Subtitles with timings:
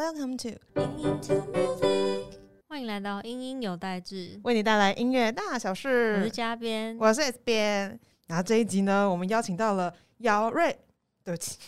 [0.00, 0.58] Welcome to
[2.68, 6.30] 欢迎来到英音有代志，为你带来音乐大小事我是。
[6.30, 6.96] 嘉边。
[6.98, 10.74] 我是 S 边，然后这一集呢，我们邀请到了姚瑞，
[11.22, 11.58] 对不起，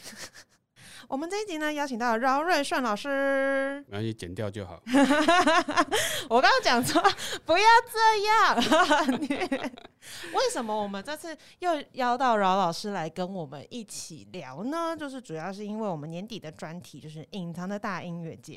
[1.09, 3.85] 我们这一集呢邀请到饶瑞顺老师。
[3.89, 4.81] 没关系，剪掉就好。
[6.29, 7.03] 我刚刚讲错，
[7.45, 9.19] 不要这样。
[9.21, 14.97] 你为什么我们这次又邀到饶老师来跟我们一起聊呢？
[14.97, 18.55] 就是主要是因为我们年底的专题就是隐藏的大音乐家。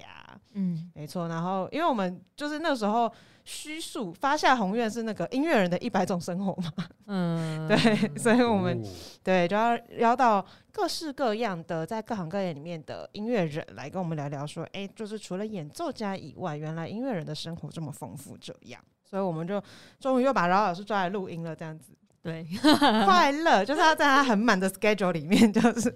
[0.54, 3.12] 嗯，没错，然后因为我们就是那时候
[3.46, 8.88] 虚数发下宏愿是那个音乐人的一百种生活嘛，嗯， 对，所以我们哦。
[9.24, 19.62] 对就要邀到各式各样的在各行各业里面的音乐人来跟我们聊聊，说，哎，就是除了演奏家以外，原来音乐人的生活这么丰富，这样，所以我们就
[20.00, 21.94] 终于又把饶老师抓来录音了，这样子。
[22.24, 22.44] 对，
[23.06, 25.94] 快乐，就是要在他很满的 schedule 里面，就是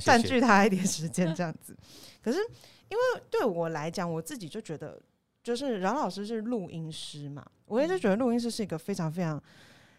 [0.00, 1.76] 占据他一点时间这样子。
[2.22, 2.38] 可是
[2.88, 4.96] 因为对我来讲，我自己就觉得，
[5.46, 9.40] 就是饶老师是录音师嘛，我一直觉得录音师是一个非常非常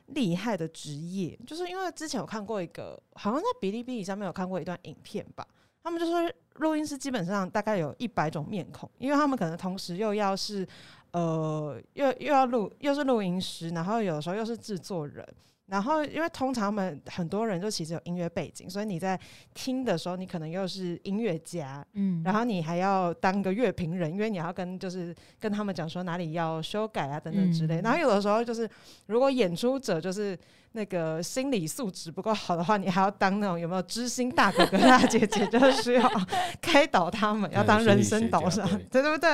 [0.07, 5.47] 厉害的职业，就是因为之前有看过一个，好像在哔哩哔哩上面有看过一段影片吧。
[5.81, 10.67] 他们就说，录音师基本上大概有一百种面孔，因为他们可能同时又要是
[11.11, 15.25] 呃，又又要录，又是录音师，然后有的时候又是制作人，
[15.67, 19.19] 然后因为通常他们很多人就其实有音乐背景，所以你在
[19.53, 27.81] 听的时候，你可能又是音乐家，嗯，然后你还要当个乐评人，因为你要跟就是跟他们讲说哪里要修改啊等等之类。
[27.81, 28.69] 嗯然后有的时候就是
[29.07, 30.37] 如果演出者就是
[30.77, 36.07] 那个心理素质不够好的话，你还要当那种有没有知心大哥哥大姐姐， 就是要
[36.61, 38.61] 开导他们，要当人生导师，
[38.91, 39.29] 对对不对？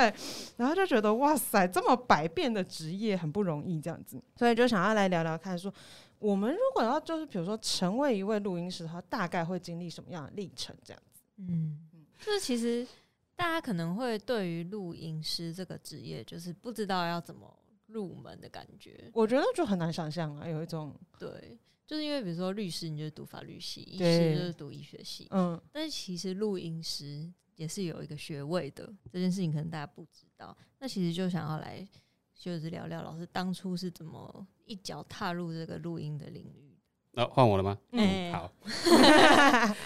[0.56, 5.72] 然后就觉得哇塞，这么百变的职业很不容易这样子，所以就想要来聊聊看说。
[6.20, 10.74] 我们如果要就是比如说成为一位录音师的话，大概会经历什么样的历程？
[10.82, 11.80] 这样子，嗯，
[12.18, 12.88] 就是其实
[13.36, 17.54] 大家可能会对于录音师这个职业，就是不知道要怎么
[17.94, 19.10] 入门的感觉。
[19.14, 25.28] 我觉得就很难想象啊，有一种对，就是因为比如说律师，你就是读法律系；医对师就是读医学系。
[25.30, 30.58] 嗯，但是其实录音师也是有一个学位的，这件事情可能大家不知道。
[30.80, 31.88] 那其实就想要来
[32.34, 36.76] 就是聊聊老师当初是怎么一脚踏入这个录音的领域。
[37.12, 37.78] 那换我了吗？
[37.92, 38.52] 嗯好。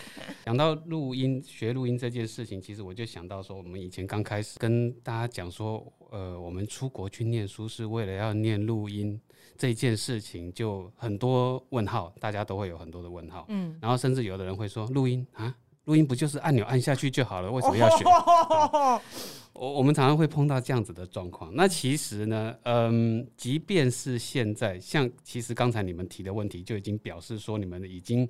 [0.47, 9.19] 讲到录音学录音这件事情，其实我就想到说，我们以前刚开始跟大家讲说，呃，我们出国去念书是为了要念录音
[9.57, 13.45] 这件事情，就很多问号，大家都会有很多的问号。
[13.49, 15.53] 嗯，然后甚至有的人会说，录音啊，
[15.83, 18.05] 录音不就是按钮按下去就好了，为什么要学？
[19.51, 21.53] 我我们常常会碰到这样子的状况。
[21.55, 28.29] 那其实呢，嗯，即便是现在，像其实刚才你们提的问题，就已经表示说你们已经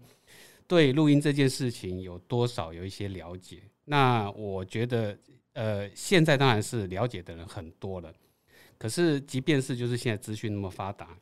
[0.67, 3.63] 对录音这件事情有多少有一些了解。
[3.85, 5.17] 那我觉得，
[5.53, 8.13] 呃，现在当然是了解的人很多了。
[8.77, 11.17] 可是，即便是就是现在资讯那么发达，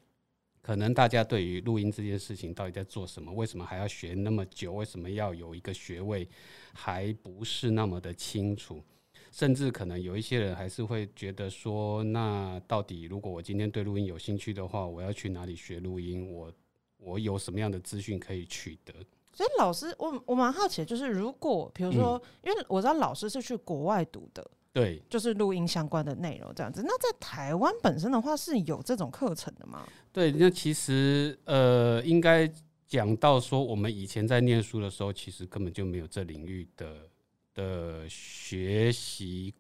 [0.61, 6.27] 可能大家对于录音这件事情到底在做什么，为什么还要学那么久，为什么要有一个学位，
[6.73, 8.83] 还不是那么的清楚。
[9.31, 16.31] 甚至可能有一些人还是会觉得说，那到底如果我今天对录音有兴趣的话，我要去哪里学录音？
[16.31, 16.51] 我
[16.97, 18.94] 我有什么样的资讯可以取得？
[19.35, 25.03] 所以老师，我我蛮好奇的，就是如果比如说，因为我知道老师是去国外读的，对。
[25.09, 26.81] 就是录音相关的内容这样子。
[26.81, 29.85] 那在台湾本身的话，是有这种课程的吗？
[30.13, 32.50] 对，那其实呃，应该
[32.88, 37.09] 讲到说，我们以前在念书的时候，其实根本就没有这领域的
[37.53, 39.53] 的学习、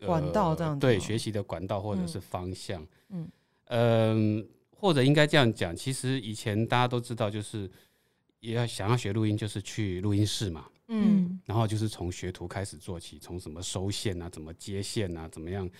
[0.00, 1.04] 呃管道这样子对，吗？
[1.04, 2.08] 学习的管道或者嗯。
[2.08, 3.28] 是方向，嗯。
[3.66, 7.70] 嗯，或者应该这样讲，其实以前大家都知道，就是
[8.42, 15.70] 也要想要学录音，就是去录音室嘛，嗯然后就是从学徒开始做起，从什么收线啊，怎么接线啊，怎么样，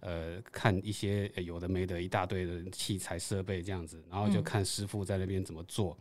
[0.00, 5.96] 呃，看一些呃有的没的一大堆的器材设备这样子，然后就嗯看师傅在那边怎么做。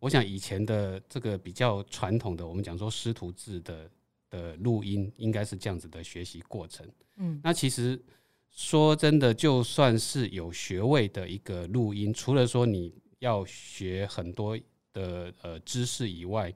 [0.00, 3.88] 我想以前的这个比较传统的，我们讲说师徒制的
[4.30, 6.84] 的录音，应该是这样子的学习过程。
[7.16, 8.02] 嗯那其实
[8.50, 14.58] 说真的，就算是有学位的一个录音，除了说你要学很多
[14.94, 16.50] 的呃知识以外，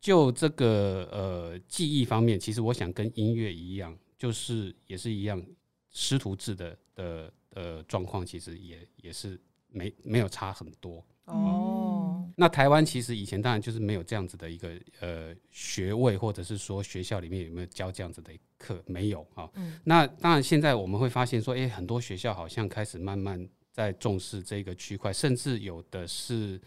[0.00, 5.44] 就这个呃记忆方面，其实我想跟音乐一样，就是也是一样，
[5.90, 11.04] 师徒制的的呃状况，其实也也是没没有差很多。
[11.24, 14.70] 哦，那台湾其实以前当然就是没有这样子的一个
[15.00, 19.50] 呃学位，或者是说学校里面有没有教这样子的课，没有啊。
[19.56, 26.60] 嗯那当然现在我们会发现说，诶，很多学校好像开始慢慢在重视这个区块，甚至有的是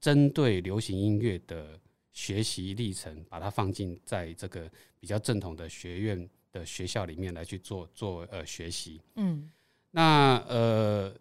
[0.00, 1.78] 针对流行音乐的
[2.12, 9.00] 学习历程，把它放进在这个比较正统的学院的学校里面来去做做呃学习。
[9.16, 9.50] 嗯
[9.90, 11.12] 那呃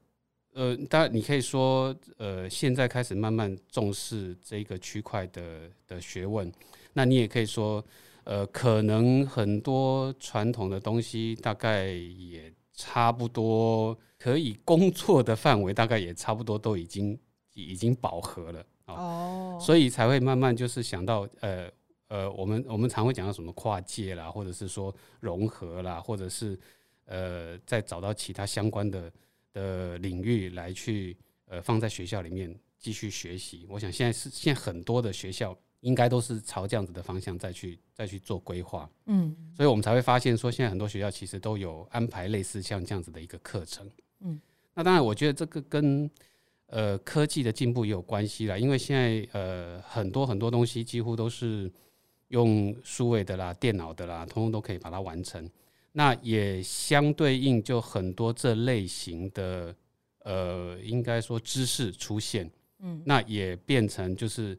[0.54, 6.50] 呃，当然你可以说，呃，现在开始慢慢重视这个区块的的学问。
[6.94, 7.84] 那你也可以说，
[8.24, 17.18] 呃，可能很多传统的东西大概也差不多可以工作的范围，大概也差不多都已经
[17.64, 18.94] 已经饱和了啊。
[18.94, 21.70] 哦，所以才会慢慢就是想到，呃
[22.08, 26.60] 呃，我们我们常会讲到什么跨界啦，或者是说融合啦，或者是
[27.06, 29.12] 呃再找到其他相关的
[29.52, 31.18] 的领域来去
[31.48, 33.66] 呃放在学校里面继续学习。
[33.68, 43.90] 我想现在是现在很多的学校应该都是朝这样子的方向再去再去做规划，嗯所以我们才会发现说，现在很多学校其实都有安排类似像这样子的一个课程。
[44.20, 44.40] 嗯，
[44.74, 46.10] 那当然，我觉得这个跟
[46.68, 51.72] 呃科技的进步也有关系啦，因为现在呃很多很多东西几乎都是
[52.30, 55.50] 用数位的啦、电脑的啦，通通都可以把它完成。
[55.92, 59.74] 那也相对应就很多这类型的
[60.20, 64.58] 呃，应该说知识出现，嗯那也变成就是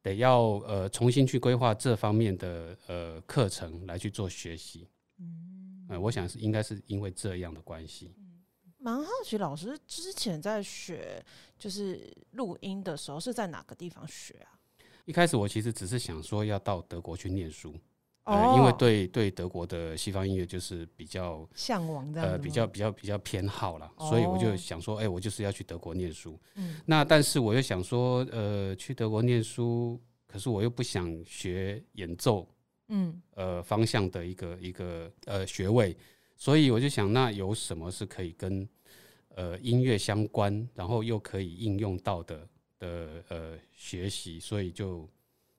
[0.00, 4.86] 得要呃重新去规划这方面的呃课程来去做学习。
[5.18, 8.10] 嗯呃，我想是应该是因为这样的关系。
[8.82, 11.24] 蛮好奇，老师之前在学
[11.56, 14.58] 就是录音的时候是在哪个地方学啊？
[15.04, 17.78] 一开始我其实只是想说要到德国去念书，
[18.24, 26.36] 呃，哦因为对对德国的西方音乐就是比较向往的呃比较比较比较偏好啦，所以我就哦想说，哎、我就是要去德国念书。
[26.56, 32.48] 嗯那但是我又想说，呃，去德国念书，可是我又不想学演奏
[32.88, 35.96] 嗯呃方向的一个一个呃学位，
[36.42, 38.68] 所以我就想，那有什么是可以跟
[39.36, 42.48] 呃音乐相关，然后又可以应用到的
[42.80, 45.08] 的呃学习，所以就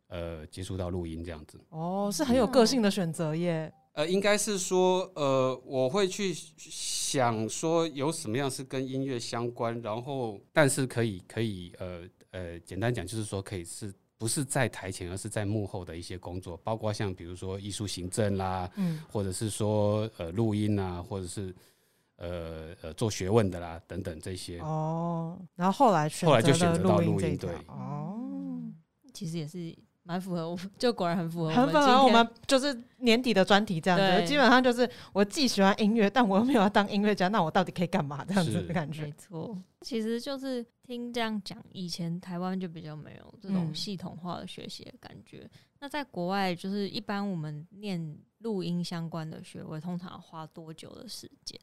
[0.07, 1.57] 呃接触到录音这样子。
[1.69, 3.73] 哦，是很有个性的选择耶。
[3.93, 12.01] 呃，应该是说，呃，我会去想说有什么样是跟音乐相关，然后但是可以可以呃
[12.31, 21.53] 呃，简单讲就是说可以是不是在台前，而是在幕后的一些工作，包括像比如说艺术行政啦，嗯或者是说呃录音啊，或者是
[22.15, 24.61] 呃呃做学问的啦等等这些。
[24.61, 28.17] 哦，然后后来选后来就选择到录音对哦。
[29.13, 39.11] 其实也是蛮符合我，就果然很符合很符合我们就是年底的专题这样子，基本上就是我既喜欢音乐，但我又没有要当音乐家，那我到底可以干嘛这样子的感觉没？
[39.13, 45.49] 错，其实就是听这样讲，以前台湾就比较没有这种嗯系统化的学习的感觉。
[45.79, 51.59] 那在国外，就是一般我们念录音相关的学位，通常要花多久的时间？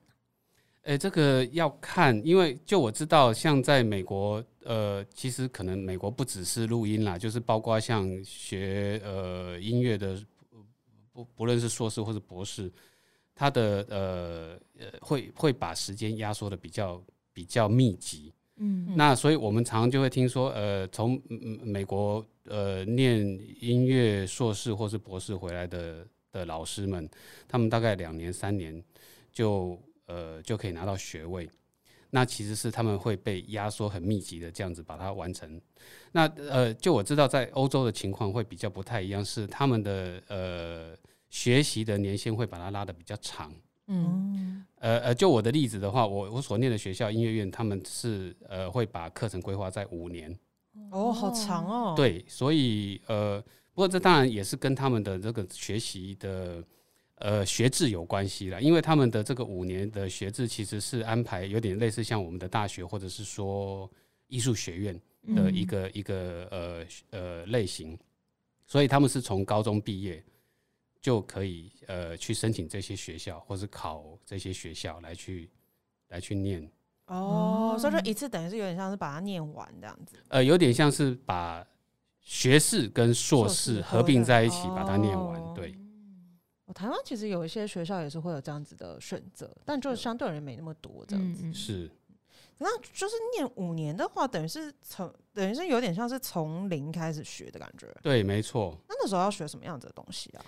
[0.84, 10.18] 诶，这个要看，因为就我知道，像在美国，呃，其实可能美国不只是录音啦，就是包括像学呃音乐的，
[11.12, 12.72] 不不论是硕士或是博士，
[13.34, 17.02] 他的呃呃会会把时间压缩的比较
[17.32, 18.32] 比较密集。
[18.56, 21.20] 嗯那所以我们常常就会听说，呃，从
[21.62, 23.20] 美国呃念
[23.60, 27.08] 音乐硕士或是博士回来的的老师们，
[27.46, 28.82] 他们大概两年三年
[29.32, 29.78] 就
[30.10, 31.48] 呃就可以拿到学位。
[32.12, 35.60] 那其实是他们会被压缩很密集的这样子把它完成。
[36.10, 40.96] 那呃，就我知道在欧洲的情况会比较不太一样，是他们的呃
[41.28, 43.54] 学习的年限会把它拉的比较长。
[43.86, 50.36] 嗯呃呃，就我的例子的话，我我所念的学校音乐院，他们是呃会把课程规划在五年，
[50.90, 53.40] 哦，好长哦。，对，所以呃，
[53.72, 56.60] 不过这当然也是跟他们的这个学习的
[57.20, 63.90] 呃学制有关系了，因为他们的这个五年的学制其实是安排有点类似像我们的大学或者是说
[64.26, 65.00] 艺术学院
[65.34, 67.98] 的一个、一个呃呃类型，
[68.66, 70.22] 所以他们是从高中毕业
[71.00, 75.48] 就可以呃去申请这些学校，或是考这些学校来去
[76.08, 76.68] 来去念。
[77.06, 80.16] 哦，所以就哦一次等于是有点像是把它念完这样子。
[80.28, 81.66] 呃，有点像是把
[82.20, 85.40] 学士跟硕硕士士合并在一起，把它念完。
[85.40, 85.74] 哦对，
[86.70, 91.42] 哦，台湾其实有一些学校也是会有这样子的选择，但就相对而言没那么多这样子。
[91.44, 91.90] 嗯是
[92.62, 97.88] 那就是念五年的话，等于是从等于是有点像是从零开始学的感觉。
[98.02, 98.76] 对，没错。
[98.86, 100.44] 那那时候要学什么样子的东西啊？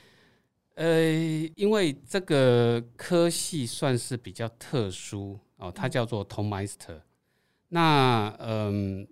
[0.75, 1.01] 呃，
[1.57, 7.01] 因为这个科系算是比较特殊哦，它叫做 t o m Meister。
[7.69, 9.09] 那嗯，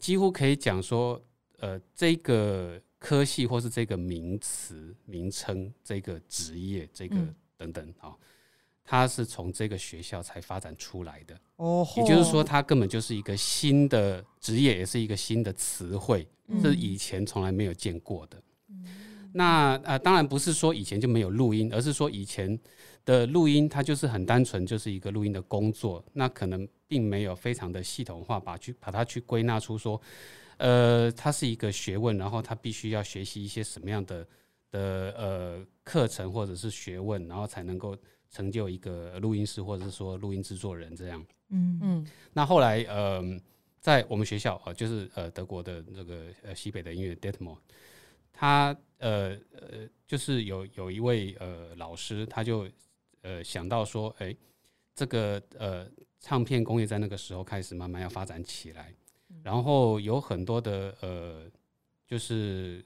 [0.00, 1.22] 几乎可以讲说，
[1.58, 8.16] 呃，这个科系或是这个名词名称、这个职业、这个嗯等等啊、哦，
[8.84, 11.36] 它是从这个学校才发展出来的。
[11.56, 18.40] 哦，也就是说，它根本就是一个新的职业，也是一个新的词汇，嗯是以前从来没有见过的。
[19.32, 22.58] 那呃，当然不是说以前就没有录音，而是说以前
[23.04, 30.00] 的录音它就是很单纯，就是一个录音的工作，那可能并没有非常的系统化，把去把它去归纳出说，
[30.60, 34.26] 呃，它是一个学问，然后他必须要学习一些什么样的
[34.70, 37.96] 的呃课程或者是学问，然后才能够
[38.30, 41.24] 成就一个录音师或者是说录音制作人这样。
[41.48, 41.78] 嗯。
[41.82, 42.06] 嗯。
[42.34, 43.22] 那后来呃，
[43.80, 47.56] 在我们学校啊、呃就是呃德国的那个呃西北的音乐 Detmo，
[48.30, 52.68] 他呃呃就是有有一位呃老师，他就
[53.22, 54.36] 呃想到说，哎、
[54.94, 55.88] 这个呃
[56.18, 58.94] 唱片工业在那个时候开始慢慢要发展起来，
[59.42, 61.50] 然后有很多的呃
[62.06, 62.84] 就是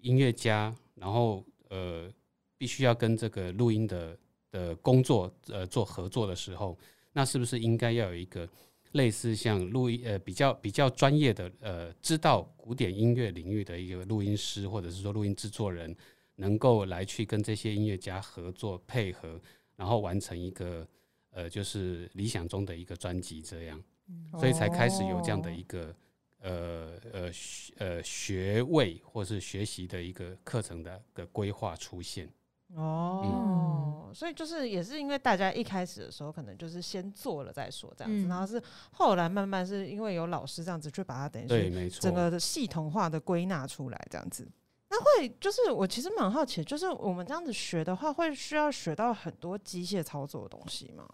[0.00, 2.10] 音乐家，然后呃
[2.58, 4.18] 必须要跟这个录音的
[4.50, 6.76] 的工作呃做合作的时候，
[7.12, 8.48] 那是不是应该要有一个
[8.92, 15.94] 类似像录音呃比较比较专业的呃知道古典音乐领域的一个录音师或者是说录音制作人，
[16.36, 19.40] 能够来去跟这些音乐家合作配合，
[19.76, 20.86] 然后完成一个
[21.30, 23.82] 呃就是理想中的一个专辑这样，
[24.38, 25.94] 所以才开始有这样的一个。
[26.42, 32.30] 呃呃学呃学位或是学习的一个课程的的规划出现，
[32.74, 44.46] 哦，所以就是也是因为大家一开始的时候可能就是先做了再说这样子，嗯然后是后来慢慢是因为有老师这样子去把它等于对，是没错，整个的系统化的归纳出来这样子。
[44.90, 51.08] 那会就是我其实蛮好奇，就是我们这样子学的话，会需要学到很多机械操作的东西吗？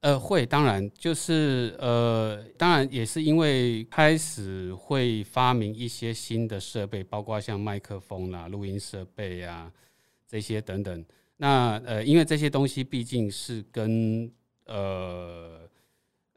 [0.00, 9.72] 呃，会，当然就是呃，当然也是因为开始会发明一些新的设备，包括像麦克风啦、录音设备啊
[10.26, 11.04] 这些等等。
[11.38, 14.30] 那呃，因为这些东西毕竟是跟
[14.66, 15.68] 呃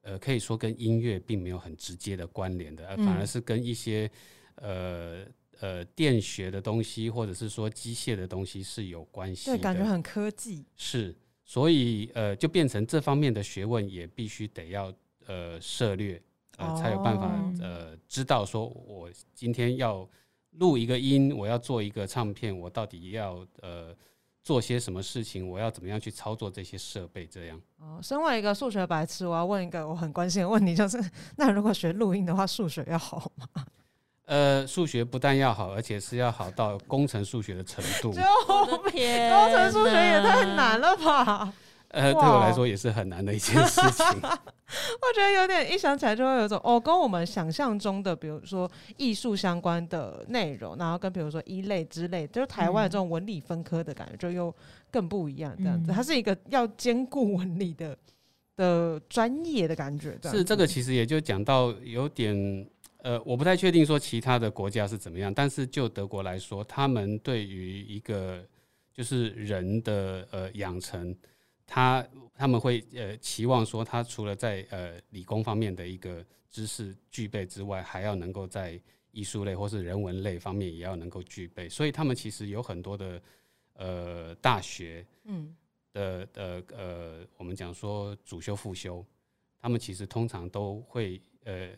[0.01, 4.09] 呃，可以说跟音乐并没有很直接的关联的，呃，反而嗯是跟一些
[4.55, 5.25] 呃
[5.59, 9.57] 呃电学的东西，或者是说机械的东西是有关系的。
[9.57, 10.65] 对，感觉很科技。
[10.75, 11.15] 是，
[11.49, 14.93] 所以呃，就变成这方面的学问也必须得要
[15.25, 16.21] 呃涉略，
[16.57, 20.07] 呃，才有办法哦呃知道说我今天要
[20.59, 23.95] 录一个音，我要做一个唱片，我到底要呃
[24.43, 27.59] 做些什么事情，我要怎么样去操作这些设备，这样。
[27.79, 31.03] 哦，身为一个数学白痴，我要问一个我很关心的问题，就是
[31.35, 33.65] 那如果学录音的话，数学要好吗？
[34.29, 38.13] 呃，数学不但要好，而且是要好到工程数学的程度。
[38.47, 40.79] 我的天，工程数学也太难。
[40.79, 41.51] 了吧！
[41.87, 44.05] 呃，对我来说也是很难的一件事情。
[44.21, 54.55] 我觉得有点一想起来就会有一种哦，跟我们想象中的，比如说艺术相关的内容，然后跟比如说一类之类，就是台湾的这种文理分科的感觉，就又
[54.91, 55.55] 更不一样。
[55.57, 57.97] 这样子，嗯它是一个要兼顾文理的
[58.55, 60.15] 的专业的感觉。
[60.21, 62.35] 样是这个，其实也就讲到有点，
[62.99, 68.45] 呃，我不太确定说其他的国家是怎么样，但是就德国来说，他们对于一个
[68.93, 71.15] 就是人的呃养成，
[71.65, 78.77] 他他们会呃期望说，他除了在呃理工方面的一个知识具备之外，还要能够在
[79.11, 83.21] 艺术类或是人文类方面也要能够具备，所以他们其实有很多的
[83.75, 85.55] 呃大学，嗯，
[85.93, 89.05] 的呃呃，我们讲说主修副修，
[89.57, 91.69] 他们其实通常都会呃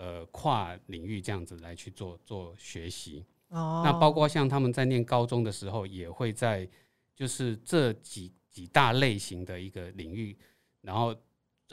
[0.00, 3.22] 呃跨领域这样子来去做做学习。
[3.48, 6.66] 哦，那包括像他们在念高中的时候，也会在
[7.14, 10.34] 就是这几几大类型的一个领域，
[10.80, 11.14] 然后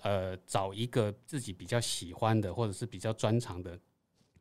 [0.01, 3.79] 呃找一个自己比较喜欢的或者是比较专长的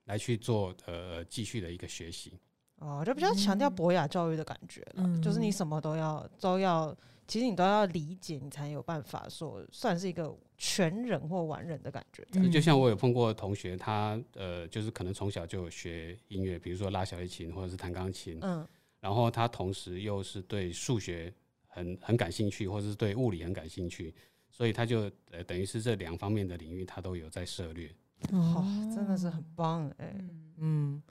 [0.06, 2.32] 来去做呃继续的一个学习。
[2.78, 6.94] 哦，就比较强调博雅教育的感觉了，嗯就是你什么都要都要，
[7.26, 12.26] 其实你都要理解，你才有办法说算是一个全人或完人的感觉。
[12.32, 12.50] 嗯。
[12.50, 18.66] 就像我有碰过同学，他呃就是可能从小就有学音乐，比如说拉小提琴或者是弹钢琴，嗯，
[19.00, 21.32] 然后他同时又是对数学
[21.66, 24.14] 很很感兴趣，或者是对物理很感兴趣，
[24.50, 27.90] 所以他就呃等于是这两方面的领域他都有在涉猎。
[28.32, 28.64] 哦，
[28.94, 30.42] 真的是很棒哎、嗯。
[30.58, 31.02] 嗯，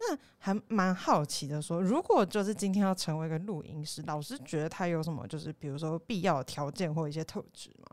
[0.00, 7.86] 那还蛮好奇的说，如果就是今天要成为一个录音师，老师觉得他有什么就是比如说必要的条件或一些特质吗？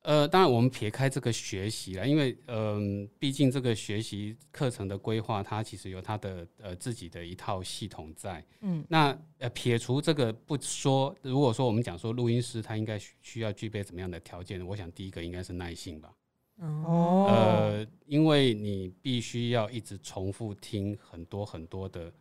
[0.00, 8.44] 呃，当然我们撇开这个学习了，因为嗯、毕竟这个学习课程的规划，它其实有它的呃自己的一套系统在。
[8.62, 16.12] 嗯那呃撇除这个不说，如果说我们讲说录音师他应该需需要具备怎么样的条件，我想第一个应该是耐性吧。
[16.56, 22.12] 哦呃，因为你必须要一直重复听很多很多的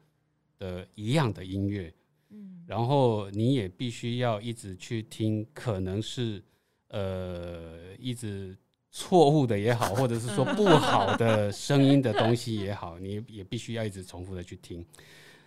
[0.58, 1.94] 的一样的音乐，
[2.30, 6.42] 嗯然后你也必须要一直去听，可能是
[6.88, 8.58] 呃一直
[8.90, 14.86] 错误的也好，或者是说不好的声音的东西也好，你也必须要一直重复的去听。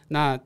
[0.08, 0.38] 那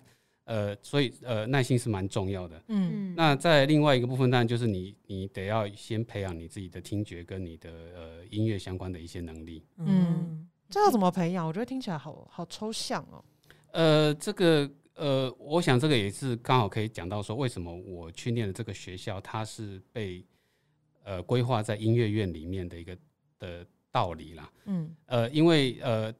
[0.49, 2.63] 呃，所以呃，耐心是蛮重要的。
[2.69, 9.63] 嗯那在另外一个部分，当然就是你你得要先培养你自己的听觉跟你的呃音乐相关的一些能力。
[9.77, 11.47] 嗯这要怎么培养？
[11.47, 13.23] 我觉得听起来好好抽象哦。
[13.73, 20.25] 呃，这个呃，我想这个也是刚好可以讲到说，为什么我去念的这个学校，它是被
[21.05, 22.97] 呃规划在音乐院里面的一个
[23.39, 24.51] 的道理啦。
[24.65, 26.11] 嗯呃，因为呃，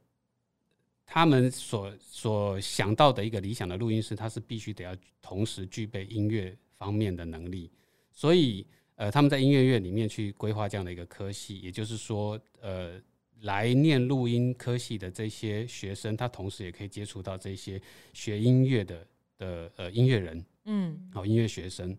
[1.11, 7.71] 他们所所想到的一个理想的录音师，他是必须得要同时具备音乐方面的能力，
[8.13, 13.01] 所以呃，他们在音乐院里面去规划这样的一个科系，也就是说，呃，
[13.41, 17.81] 来念录音科系的这些学生，他同时也可以接触到这些
[18.13, 19.07] 学音乐的
[19.39, 21.97] 的呃音乐人，嗯好、音乐学生。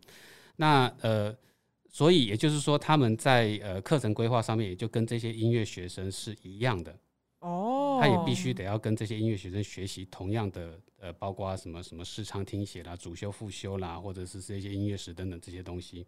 [0.58, 1.36] 那呃，
[1.90, 6.96] 所以也就是说，他们在呃课程规划上面，也就跟这些音乐学生是一样的。
[7.40, 16.06] 哦，他也必须得要跟这些音乐学生学习同样的呃，包括什么什么视唱听写啦、主修副修啦，或者是这些音乐史等等这些东西。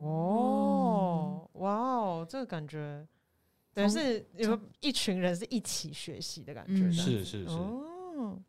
[0.00, 3.06] 哦，哇哦，这个感觉
[3.74, 7.46] 等于是有一群人是一起学习的感觉，是是。
[7.46, 8.40] 是，哦，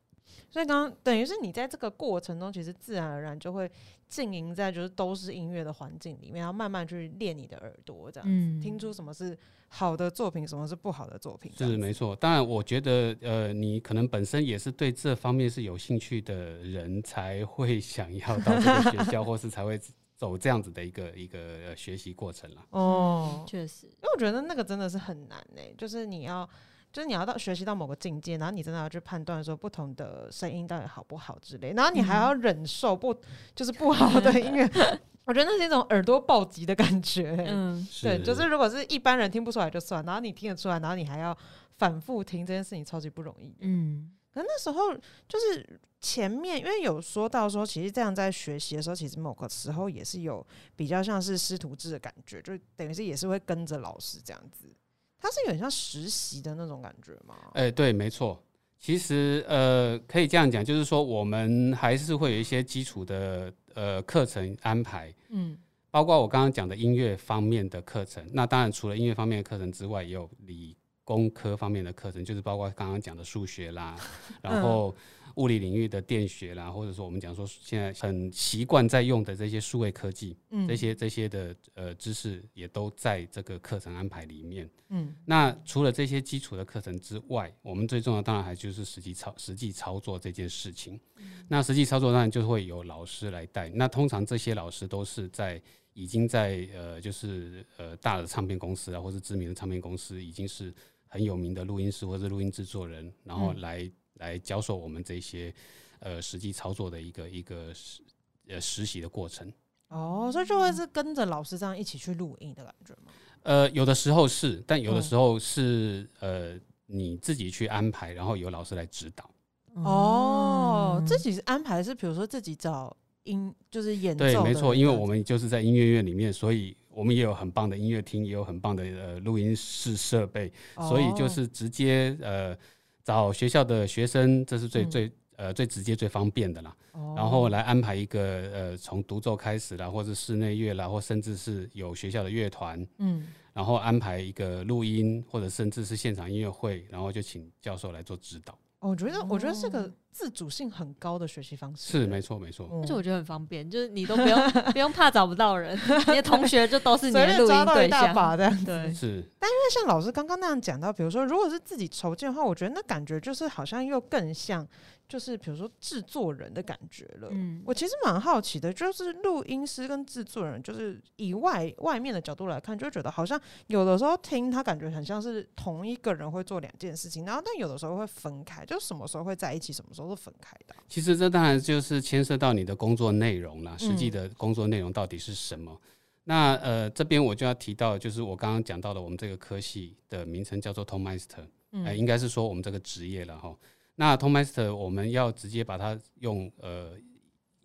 [0.49, 3.69] 所以刚刚等于是你在这个过程中，其实自然而然就会
[4.07, 11.51] 浸淫在就是都是音乐的环境里面，然后慢慢去练你的耳朵，这样子、嗯听出什么是好的作品，什么是不好的作品。
[11.55, 12.15] 这是没错。
[12.15, 19.79] 当然，我觉得呃，你可能本身也是对这方面是有兴趣的人，才会想要到这个学校， 或是才会
[20.15, 22.65] 走这样子的一个一个呃学习过程啦。
[22.71, 26.49] 哦，确实，因为我觉得那个真的是很难呢、就是你要。
[26.91, 33.15] 就是你要到学习到某个境界，然后你真的要去判断说不同的声音到底好不好之类，然后你还要忍受不、
[33.53, 34.67] 就是不好的音乐，
[35.25, 37.45] 我觉得那是一种耳朵暴击的感觉、欸。
[37.47, 41.37] 嗯，对，就是如果是一般人听不出来就算，然后你听得出来，然后你还要
[41.77, 43.55] 反复听这件事情，超级不容易。
[43.59, 44.91] 嗯，可那时候
[45.27, 50.43] 就是前面，因为有说到说，其实这样在学习的时候，其实某个时候也是有
[50.75, 54.73] 比较像是师徒制的感觉，就等于是也是会跟着老师这样子。
[55.19, 57.35] 它是有点像实习的那种感觉吗？
[57.53, 58.41] 哎、对，没错。
[58.79, 65.57] 其实呃，可以这样讲，就是说我们还是会有一些基础的呃课程安排，嗯
[65.91, 68.25] 包括我刚刚讲的音乐方面的课程。
[68.31, 73.97] 那当然，除了音乐方面的课程之外，也有理工科方面的课程，就是包括刚刚讲的数学啦，
[74.41, 74.95] 然后
[75.39, 84.69] 物理领域的电学啦，或者说我们讲说现在很习惯在用的这些数位科技，嗯这些这些的呃知识也都在这个课程安排里面。
[84.89, 90.99] 嗯那除了这些基础的课程之外，我们最重要当然还就是实际操实际操作这件事情。
[91.47, 93.69] 那实际操作当然就会有老师来带。
[93.69, 95.61] 那通常这些老师都是在
[95.93, 100.73] 已经在呃就是呃大的唱片公司啊，或是知名的唱片公司，已经是
[101.07, 105.53] 很有名的录音师或者录音制作人，然后嗯来、来教授我们这些
[105.99, 108.01] 呃实际操作的一个一个实
[108.47, 109.51] 呃实习的过程。
[109.89, 113.11] 哦，所以就会是跟着老师这样一起去录音的感觉吗？
[113.41, 116.59] 呃，有的时候是，但有的嗯时候是、呃
[116.91, 119.29] 你自己去安排，然后由老师来指导。
[119.75, 132.57] 哦，自这己安排是比如说自己找音，就是演奏对，的没错，因为我们就是在音乐院里面，所以我们也有很棒的音乐厅，也有很棒的呃录音室设备，所以就哦是直接呃
[133.03, 136.75] 找学校的学生，这是最、嗯最呃最直接最方便的啦。
[136.91, 138.21] 哦然后来安排一个
[138.53, 148.53] 呃从独奏开始啦，或者室内乐啦，或甚至是有学校的乐团，嗯然后安排一个录音，或者甚至是现场音乐会，然后就请教授来做指导。
[148.79, 151.91] 哦我觉得，我觉得这个哦自主性很高的学习方式。
[151.91, 152.67] 是，没错，没错。
[152.71, 158.07] 嗯而且我觉得很方便，就是你都不用 不用怕找不到人，你的同学就都是你随的录便抓到一音对象。
[158.07, 158.65] 大把这样子。
[158.65, 164.67] 对，是，那像老师刚刚那样讲到，比如说如果是自己筹建的话，我觉得那感觉就是好像又更像，
[165.07, 167.29] 就是比如说制作人的感觉了。
[167.31, 180.83] 嗯，我其实蛮好奇的，就是录音师跟制作人，就是以外外面的角度来看，就会觉得好像有的时候听他感觉很像是同一个人会做两件事情，然后但有的时候会分开，就什么时候会在一起，什么时候是分开的啊。
[180.87, 185.79] 其实这当然就是牵涉到你的工作内容啦，实际嗯的工作内容到底是什么。
[186.23, 193.55] 那呃，这边我就要提到，就是我刚刚讲到的，我们这个科系的名称叫做 Tone Master，嗯呃，应该是说我们这个职业了哈。
[193.95, 196.91] 那 Tone Master 我们要直接把它用呃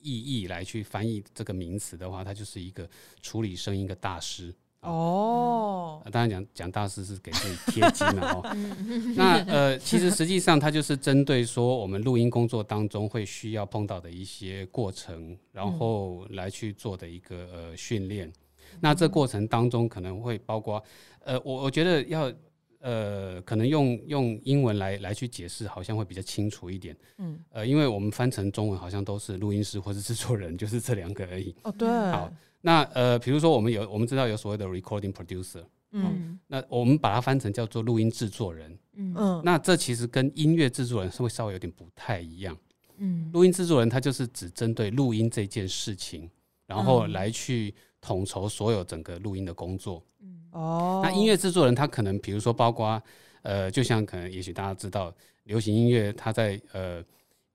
[0.01, 2.89] 意义来去翻译这个名词的话，它就是一个
[3.21, 4.55] 处理声音的大师。
[4.85, 8.43] 哦，呃当然讲讲大师是给自己贴金了哦。
[8.55, 18.33] 嗯那呃，其实实际上它就是针对说我们录音工作当中会需要碰到的一些过程，然后来去做的一个呃训练。
[18.81, 20.83] 那这过程当中可能会包括
[21.25, 22.33] 呃，我我觉得要
[22.81, 26.95] 呃，可能用用英文来来去解释，好像会比较清楚一点。
[27.17, 31.55] 嗯，呃，因为我们翻成中文好像都是录音师或是制作人，就是这两个而已。
[31.63, 32.31] 哦，对，好，
[32.67, 36.39] 那呃，比如说我们有我们知道有所谓的 recording producer，嗯。
[36.47, 38.79] 那我们把它翻成叫做录音制作人。
[38.95, 39.15] 嗯。
[39.15, 42.57] 嗯，那这其实跟音乐制作人是会稍微有点不太一样。
[42.97, 43.29] 嗯。
[43.35, 46.31] 录音制作人他就是只针对录音这件事情，
[46.67, 50.03] 然后嗯来去统筹所有整个录音的工作。
[50.23, 50.41] 嗯。
[50.53, 52.99] 哦，那音乐制作人他可能比如说包括
[53.43, 57.05] 呃，就像可能也许大家知道，流行音乐他在呃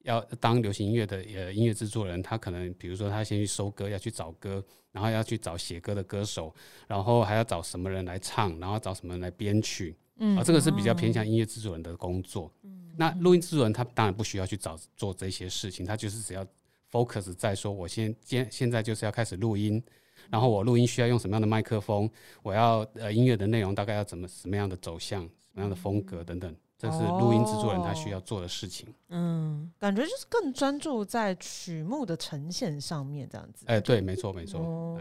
[0.09, 6.53] 要当流行音乐的呃音乐制作人，他可能比如说他先去收歌，要去找歌，然后要去找写歌的歌手，
[6.87, 9.95] 然后还要找什么人来唱，然后找什么人来编曲。
[10.21, 12.51] 嗯啊，这个是比较偏向音乐制作人的工作。
[12.63, 16.45] 嗯那录音制作人他当然不需要去找做这些事情，他就是只要
[16.91, 19.81] focus 在说，我先现现在就是要开始录音，
[20.29, 22.09] 然后我录音需要用什么样的麦克风，
[22.43, 28.87] 我要呃音乐的内容大概要怎么什么样的走向，什么样的风格等等，这是录音制作人他需要做的事情。
[29.09, 33.65] 嗯感觉就是更专注在曲目的呈现上面，这样子。
[33.67, 34.61] 哎、对，没错，没错。
[34.61, 34.99] 哦，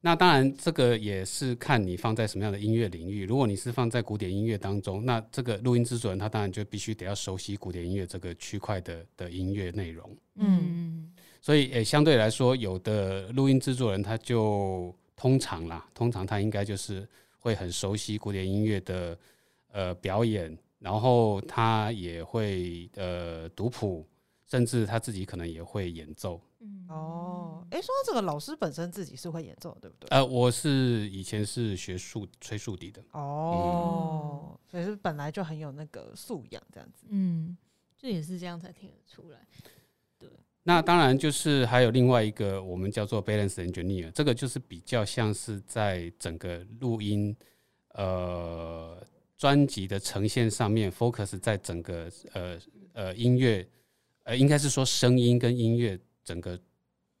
[0.00, 3.24] 那当然，这个也是看你放在什么样的音乐领域。
[3.24, 10.16] 如果你是放在古典音乐当中，那这个录音制作人他当然就必须得要熟悉古典音乐这个区块的的音乐内容。
[10.34, 17.08] 嗯所以，诶、相对来说，有的录音制作人他就通常啦，通常他应该就是
[17.38, 19.18] 会很熟悉古典音乐的
[19.72, 24.04] 呃表演，然后他也会呃读谱，
[24.46, 26.40] 甚至他自己可能也会演奏。
[26.58, 30.08] 嗯哦，哎，说到这个，老师本身自己是会演奏，对不对？
[30.10, 37.06] 呃，我是以前是学竖吹竖笛的，哦，所以是本来就很有那个素养，这样子。
[37.08, 37.56] 嗯，
[37.96, 39.38] 这也是这样才听得出来。
[40.18, 40.28] 对
[40.64, 47.34] 那当然就是还有另外一个我们叫做 balance engineer，这个就是比较像是在整个录音
[47.94, 49.04] 呃
[49.42, 52.56] 专辑的呈现上面 focus 在整个呃
[52.92, 53.66] 呃音乐
[54.22, 56.56] 呃应该是说声音跟音乐整个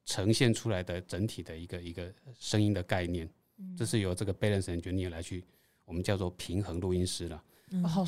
[0.04, 3.28] 呈现出来的整体的一个一个声音的概念，
[3.76, 5.42] 这是由这个 balance engineer 来去
[5.84, 7.42] 我们叫做平衡录音师了，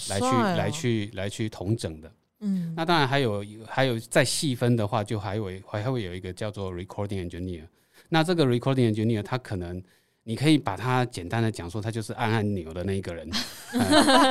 [0.08, 2.12] 来去哦来去来去同整的。
[2.38, 7.66] 嗯那当然还有还有再细分的话，就还有还会有一个叫做 recording engineer。
[8.08, 9.82] 那这个 recording engineer，他可能
[10.24, 13.28] 你可以把它简单的讲说，他就是按按钮的那一个人，
[13.72, 13.80] 嗯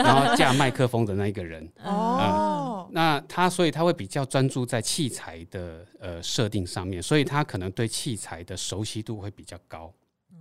[0.04, 1.68] 然后架麦克风的那一个人。
[1.86, 9.94] 哦，那他所以他会比较专注在器材的呃设定上面，所以他可能对器材的熟悉度会比较高。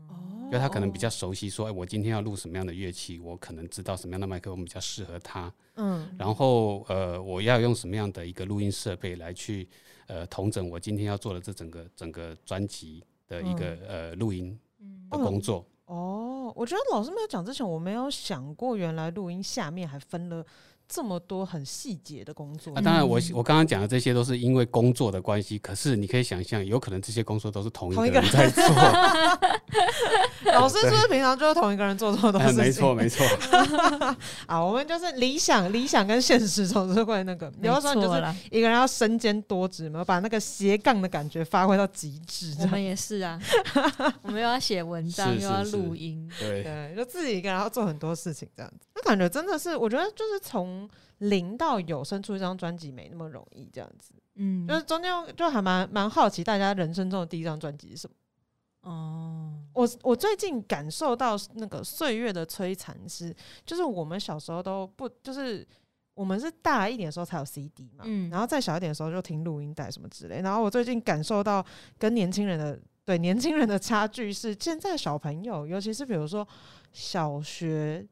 [0.08, 5.50] 哦因为他可能比较熟悉说，哎，我今天要录什么样的乐器，我可能知道什么样的麦克风比较适合他。
[5.76, 9.66] 嗯然后呃，我要用什么样的一个录音设备来去
[10.08, 14.58] 呃统整我今天要做的这整个整个专辑的一个、呃录音
[15.10, 15.64] 的工作。
[15.86, 20.44] 哦，我觉得老师没有讲之前，我没有想过，原来录音下面还分了
[20.94, 22.82] 这么多很细节的工作啊，。
[22.82, 28.62] 当然我我刚刚讲的这些都是因为工作的关系，可是你可以想象，有可能这些工作都是同一个个人 在做。
[30.52, 32.60] 老师是不是平常就是同一个人做这么多事情？
[32.60, 33.24] 哎没错没错，
[34.46, 42.52] 啊， 我们就是理想、理想跟现实总是会那个，有的时候你就是一个人要身兼多职嘛，把那个斜杠的感觉发挥到极致。
[42.54, 43.40] 这样我们也是啊，
[44.22, 46.62] 我们又要写文章，是又要录音，对。
[46.62, 48.86] 对，就自己一个人要做很多事情，这样子。
[48.94, 50.81] 那感觉真的是，我觉得就是从
[51.18, 54.14] 零到有生出一张专辑没那么容易，这样子。
[54.34, 58.14] 嗯，就是中间就还蛮蛮好奇，大家人生中的第一张专辑是什么？
[58.90, 65.66] 哦，我我最近感受到那个岁月的摧残是，就是我们小时候都不就是。
[66.14, 70.42] 我们是大一点的时候才有 CD 嘛，嗯然后再小一点的时候就听录音带什么之类。
[70.42, 71.64] 然后我最近感受到
[71.96, 76.46] 跟年轻人的对年轻人的差距是，现在小朋友，尤其是比如说
[76.92, 78.06] 小学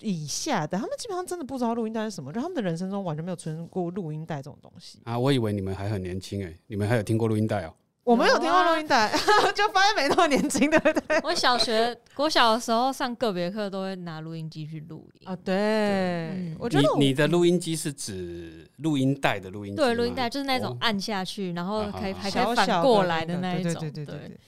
[0.00, 4.98] 以下的，他们基本上真的不知道录音带是什么，就他们的人生中完全没有出现过录音带这种东西。
[5.04, 7.74] 啊，我以为你们还很年轻哎，你们还有听过录音带哦？
[8.04, 9.12] 我没有听过录音带，
[9.54, 11.20] 就发现没那么年轻，对不对？
[11.22, 15.54] 我小学国小的时候上个别课都会拿录音机去录音啊，，对，
[16.30, 19.76] 嗯我觉得我你你的录音机是指录音带的录音机？
[19.76, 24.38] 对，录音带就是那种哦按下去，然后啊可以还可以反过来的那一种，对对对对对。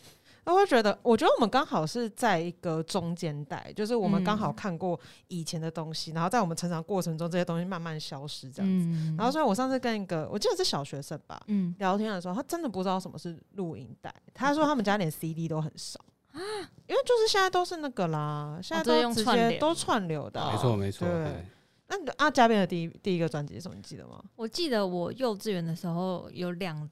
[0.44, 4.98] 我会觉得，我觉得我们刚好是在一个中间带，就是我们刚好嗯看过
[5.28, 8.86] 以前的东西，然后在我们成长过程中，这些东西慢慢消失，这样子。
[8.86, 14.12] 嗯然后，所以我上次跟一个，我记得是小学生吧，嗯，聊天的时候，他真的不知道什么是录音带。
[14.34, 16.00] 他说他们家连 CD 都很少
[16.32, 16.40] 啊
[16.86, 21.46] 因为就是现在都是那个啦，现在啊都直接都串流的啊、没错没错，对对
[21.88, 23.74] 那你的阿嘉宾的第一第一个专辑是什么？
[23.74, 24.22] 你记得吗？
[24.36, 26.88] 我记得我幼稚园的时候有两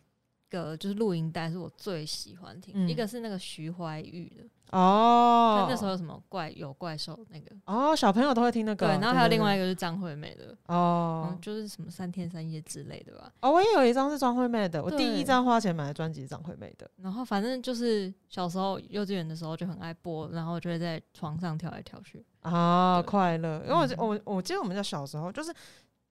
[0.50, 13.32] 个就是录音带是我最喜欢听，嗯一个是那个徐怀钰的，哦那那时候有什么怪有怪兽那个，哦，小朋友都会听那个，对，然后还有另外一个个是张惠妹的，哦嗯，就是什么三天三夜之类的吧。
[13.40, 16.90] 哦，我也有一张是张惠妹的，我第一张花钱买的专辑是张惠妹的。
[16.96, 22.24] 然后反正就是小时候幼稚园的时候就很爱播，然后就会在床上跳来跳去。
[22.40, 23.62] 啊，快乐！
[23.66, 25.52] 因为我嗯我我记得我们家小时候就是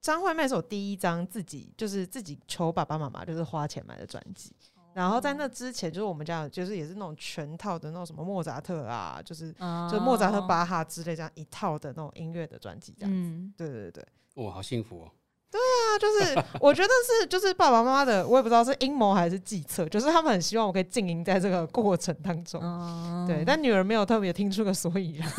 [0.00, 4.52] 张惠妹是我第一张自己就是自己求爸爸妈妈就是花钱买的专辑，
[4.94, 13.18] 然后在那之前就是我们家就是也是那种全套的那种什么莫扎特啊，就是啊就莫扎特、巴哈之类这样一套的那种音乐的专辑这样子。
[13.18, 15.10] 嗯，对对对，哇，好幸福哦！
[15.50, 22.62] 对啊就是我觉得是就是爸爸妈妈的，我也不知道是阴谋还是计策，就是他们很希望我可以经营在这个过程当中。
[22.62, 25.28] 哦对，但女儿没有特别听出个所以然。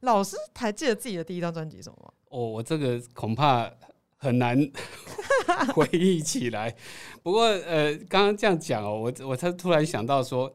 [0.00, 2.12] 老师还记得自己的第一张专辑什么吗？
[2.30, 3.70] 哦，我这个恐怕
[4.16, 4.58] 很难
[5.74, 6.74] 回忆起来。
[7.22, 10.52] 不过呃，刚刚这样讲哦，我我才突然想到说，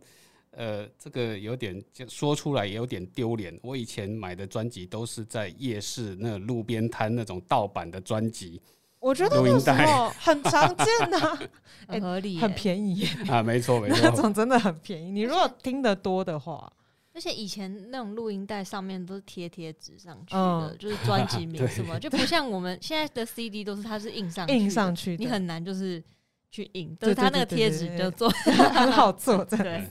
[0.52, 3.58] 呃，这个有点就说出来也有点丢脸。
[3.64, 8.62] 我以前买的专辑都是在夜市那路边摊那种盗版的专辑
[9.00, 11.38] 我觉得录音那时候很常见呐、
[11.90, 14.22] 很合理耶，很便宜耶，啊，没错没错那错。
[14.22, 15.12] 种真的很便宜。
[15.12, 16.72] 你如果听得多的话，
[17.13, 26.04] 而且以前那种录音带上面都是贴贴纸上去的，嗯就是专辑名 什么，就不像我们现在的 CD 都是它是印上去印上去你很难就是
[26.49, 28.30] 去印，对但是它那个贴纸就做
[28.73, 29.82] 很好做， 真的。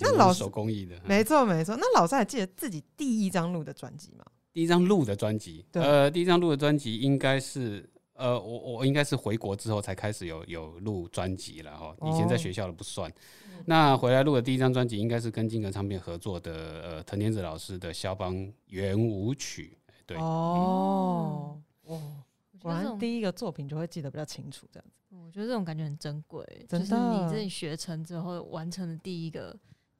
[0.00, 1.76] 那老手工艺的，嗯没错没错。
[1.78, 4.24] 那老师还记得自己第一张录的专辑吗？
[4.54, 7.86] 第一张录的专辑，对呃，第一张录的专辑应该是，
[8.22, 13.12] 呃，我我应该是回国之后才开始有有录专辑了哈，以前在哦学校的不算。
[13.66, 19.76] 那回来录的第一张专辑应该是跟金格唱片合作的，呃，藤田子老师的《肖邦圆舞曲》。
[20.06, 21.98] 对，哦，哇，
[22.60, 25.16] 果我觉得第一个作品就会记得比较清楚，这样子。
[25.16, 29.56] 我觉得这种感觉很珍贵，就是真的你自己学成之后完成的第一个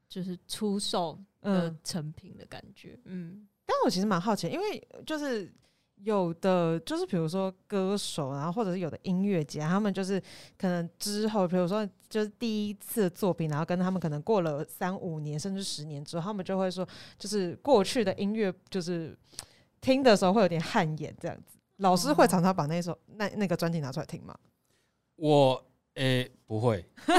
[0.08, 5.52] 就是出售的嗯，成品的感觉，嗯，但我其实蛮好奇，因为就是
[6.04, 10.20] 有的就是比如说歌手，然后或者是有的音乐家，他们就是
[10.58, 16.86] 可能之后，比如说就是第一次作品，然后跟他们可能过了三五年甚至十年之后，他们就会说，
[17.18, 19.16] 就是过去的音乐就是
[19.80, 21.58] 听的时候会有点汗颜这样子。
[21.78, 24.36] 老师会常常把那首那那个专辑拿出来听吗？
[25.16, 26.84] 我诶、不会，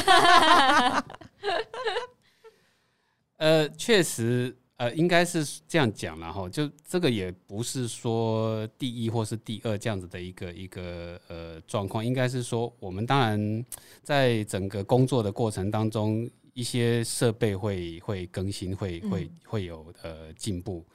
[3.38, 13.66] 呃，确实，呃，应该是这样讲了哈，就这个也不是说第一或是第二这样子的一个一个呃状况，应该是说我们当然
[14.02, 20.86] 在整个工作的过程当中，一些设备会会更新，会会嗯会有呃进步。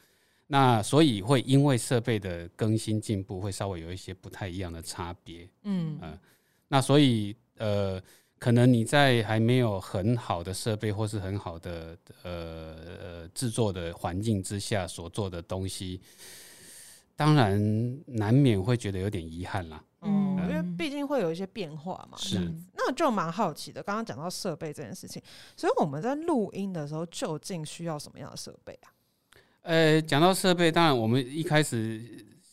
[0.46, 5.48] 那所以会因为设备的更新进步，会稍微有一些不太一样的差别。
[5.62, 6.18] 嗯嗯
[6.68, 8.02] 那所以呃，
[8.38, 16.00] 可能你在还没有很好的设备或是很好的呃呃制作的环境之下所做的东西，
[17.16, 17.60] 当然
[18.06, 19.84] 难免会觉得有点遗憾啦。
[20.02, 22.16] 嗯，嗯因为毕竟会有一些变化嘛。
[22.16, 22.38] 是
[22.74, 23.82] 那就蛮好奇的。
[23.82, 25.20] 刚刚讲到设备这件事情，
[25.56, 28.92] 所以我们在录音的时候究竟需要什么样的设备啊？
[29.62, 32.00] 呃，讲到设备，当然我们一开始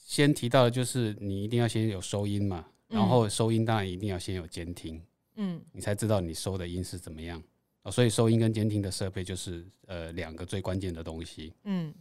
[0.04, 5.02] 先提到的就是你一定要先有收音嘛，然嗯后收音当然一定要先有监听，
[5.36, 7.42] 嗯你才知道你收的音是怎么样。
[7.84, 11.54] 哦，所以收音跟监听的设备就是呃两个最关键的东西。
[11.64, 11.94] 嗯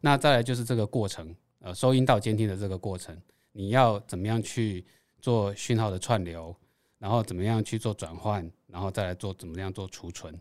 [0.00, 3.16] 那再来就是这个过程，呃，收音到监听的这个过程，
[3.52, 4.84] 你要怎么样去
[5.20, 6.54] 做讯号的串流，
[6.98, 10.34] 然后怎么样去做转换，然后再来做怎么样做储存，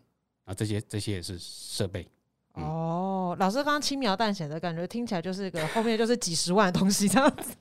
[0.46, 2.08] 啊，这些这些也是设备。
[2.56, 7.54] 嗯哦，老师刚刚轻描淡写的感觉，听起来就是个后面就是几十万的东西这样子。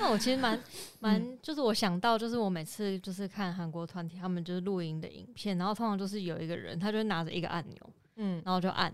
[0.00, 0.58] 那我其实蛮
[0.98, 8.92] 蛮，嗯就是我想到，就是我每次就是看韩国团体他们就是录音的影片，然后通常就是有一个人，他就拿着一个按钮，嗯然后就按，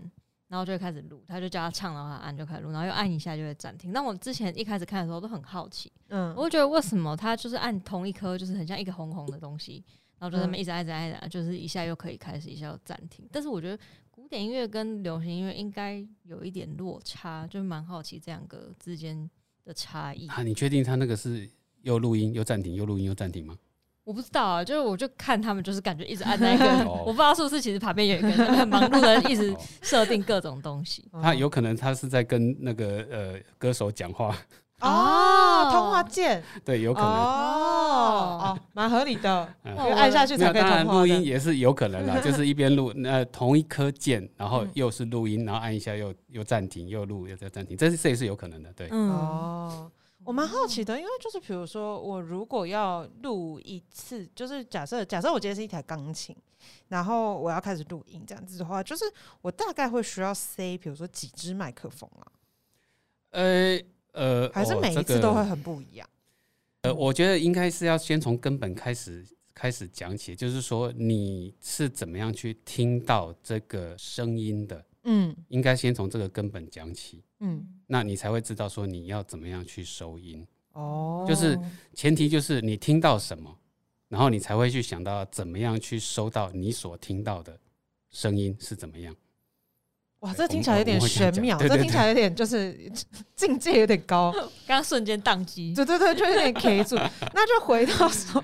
[0.49, 3.91] 然后就会开始录，他就叫他唱，然后他按就开始录，然后又按一下就会暂停。
[3.93, 9.83] 那我之前一开始看的时候都很好奇，嗯我会觉得为什么他就是按同一颗，就是很像一个红红的东西，
[10.19, 13.27] 然后就在那嗯边一直按一直按一直按，就是一下又可以开始，一下又暂停。
[13.31, 19.29] 但是我觉得古典音乐跟流行音乐应该有一点落差，就蛮好奇这两个之间
[19.67, 20.27] 的差异。
[20.27, 21.47] 啊，你确定他那个是
[21.83, 23.55] 又录音又暂停，又录音又暂停吗？
[24.03, 31.05] 我不知道啊，就是我就看他们就是感觉一直按那个， 哦我不知道是不是其实旁边有一个人很忙碌的一直哦设定各种东西。
[31.21, 34.33] 他有可能他是在跟那个呃歌手讲话，
[34.81, 36.43] 哦，通话键。
[36.63, 37.09] 对，有可能。
[37.09, 39.75] 哦哦，蛮合理的，嗯。
[39.75, 40.93] 因为按下去，才可以通话。
[40.93, 44.71] 录音也是有可能啦， 就是一边录，那同一颗键，然后嗯。
[44.75, 48.87] 又是录音，然后按一下又又暂停，又录又再暂停，这是这也是有可能的，对。
[48.91, 49.91] 嗯，哦，
[50.23, 56.35] 我蛮好奇的，因为就是比如说，我如果要录一次，就是假设假设我今天是一台钢琴，
[56.89, 59.05] 然后我要开始录音这样子的话，就是
[59.41, 62.27] 我大概会需要塞，比如说几支麦克风啊，
[63.31, 63.79] 呃
[64.17, 66.09] 呃，还是每一次都会很不一样？
[66.81, 80.45] 呃，我觉得应该是要先从根本开始开始讲起，就是说你是怎么样去听到这个声音的，嗯应该先从这个根本讲起，嗯，那你才会知道说你要怎么样去收音。
[80.73, 81.59] 哦，就是
[81.93, 83.55] 前提就是你听到什么，
[84.07, 87.59] 然后你才会去想到怎么样去收到你所听到的
[88.11, 89.15] 声音是怎么样。
[90.21, 92.91] 哇，这听起来有点玄妙，这听起来有点就是
[93.35, 94.31] 境界有点高。
[94.65, 96.95] 刚刚瞬间宕机，对对对，就有点 K 住。
[97.33, 98.43] 那就回到说，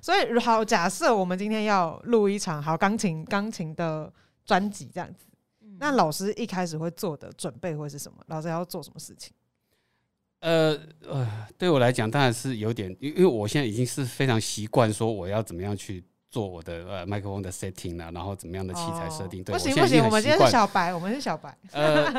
[0.00, 4.12] 所以好，假设我们今天要录一场好钢琴钢琴的
[4.44, 5.26] 专辑这样子，
[5.60, 8.18] 嗯那老师一开始会做的准备会是什么？
[8.26, 9.32] 老师要做什么事情？
[10.40, 19.44] 呃呃，对我来讲当然是有点，因因为我现在已经是非常习惯说我要怎么样去做我的呃麦克风的 setting 啦、然后怎么样的器材设定。
[19.44, 20.50] 对，哦不行不行，我们今天是。
[20.50, 21.56] 小白，我们是小白。
[21.72, 22.10] 呃，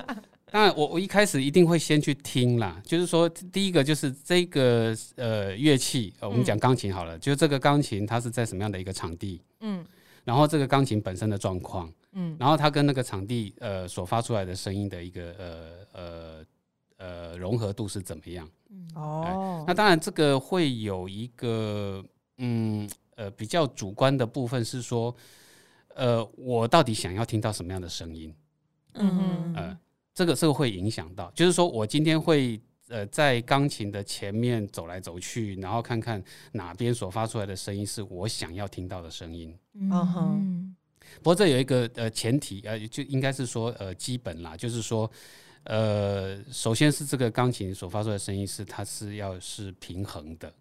[0.51, 9.83] 当然我我一开始一定会先去听啦，就是说第一个就是这个呃乐器，呃我们嗯讲钢琴好了，就这个钢琴它是在什么样的一个场地，嗯
[10.23, 11.91] 然后这个钢琴本身的状况。
[12.15, 15.55] 嗯然后它跟那个场地呃所发出来的声音的一个呃
[15.93, 16.45] 呃
[16.97, 18.47] 呃融合度是怎么样？
[18.69, 22.05] 嗯哦那当然这个会有一个
[22.37, 25.15] 嗯呃比较主观的部分是说，
[25.95, 28.33] 呃我到底想要听到什么样的声音？
[28.93, 29.77] 嗯呃，
[30.13, 32.61] 这个这个会影响到，就是说我今天会。
[32.89, 36.21] 呃，在钢琴的前面走来走去，然后看看
[36.51, 39.57] 哪边所发出来的声音是我想要听到的声音。
[39.73, 40.75] 嗯哼
[41.19, 45.09] 不过这有一个呃前提，呃，就应该是说呃基本啦，就是说
[45.63, 50.53] 呃，首先是这个钢琴所发出的声音是它是要是平衡的，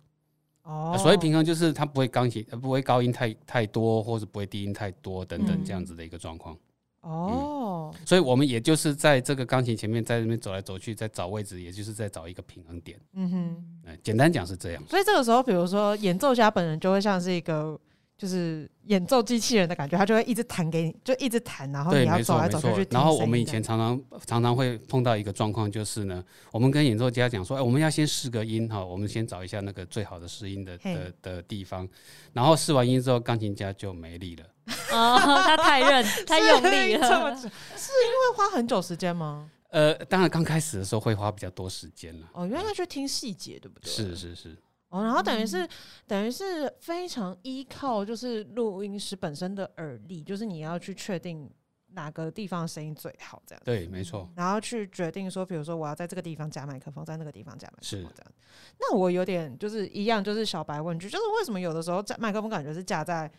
[0.63, 6.57] 哦呃所谓平衡就是它不会钢琴呃不会高音太太多，或者不会低音太多等等嗯这样子的一个状况。
[7.01, 12.99] 哦所以我们也就是在这个钢琴前面在那边走来走去，在找位置，也就是在找一个平衡点。
[13.15, 13.65] 嗯哼。
[13.85, 14.83] 哎，简单讲是这样。
[14.89, 17.79] 所以这个时候，比如说演奏家本人就会像是一个
[18.23, 22.89] 就是演奏机器人的感觉，他就会一直弹给你，就一直弹，然后对，你要没错没走来走去去。
[22.93, 31.89] 然后我们以前常常常常会碰到一个状况，就是呢，我们跟演奏家讲说，哎，我们要先试个音哈，我们先找一下那个最好的试音的的的地方，
[32.33, 34.45] 然后试完音之后，钢琴家就没力了。
[34.93, 39.51] 哦，他太认太用力这么了， 久是因为花很久时间吗？
[39.71, 42.29] 呃，当然刚开始的时候会花比较多时间了。
[42.35, 43.91] 哦，原来要去听细节，对不对？
[43.91, 44.57] 是是是，
[44.93, 45.67] 哦，然后等于是、
[46.07, 51.51] 等于是非常依靠就是录音师本身的耳力，就是你要去确定
[51.95, 53.63] 哪个地方的声音最好，这样。
[53.65, 58.33] 对，没错，然后去决定说，比如说我要在这个地方加麦克风，在那个地方加麦克是风，这样。
[58.79, 63.31] 那我有点就是一样，就是小白问句，就是为什么有的时候在麦克风感觉是架在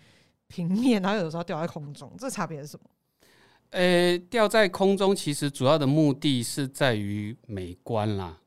[0.48, 2.90] 平面，然后有的时候掉在空中，这差别是什么？
[3.70, 8.40] 呃，掉在空中其实主要的目的是在于美观啦。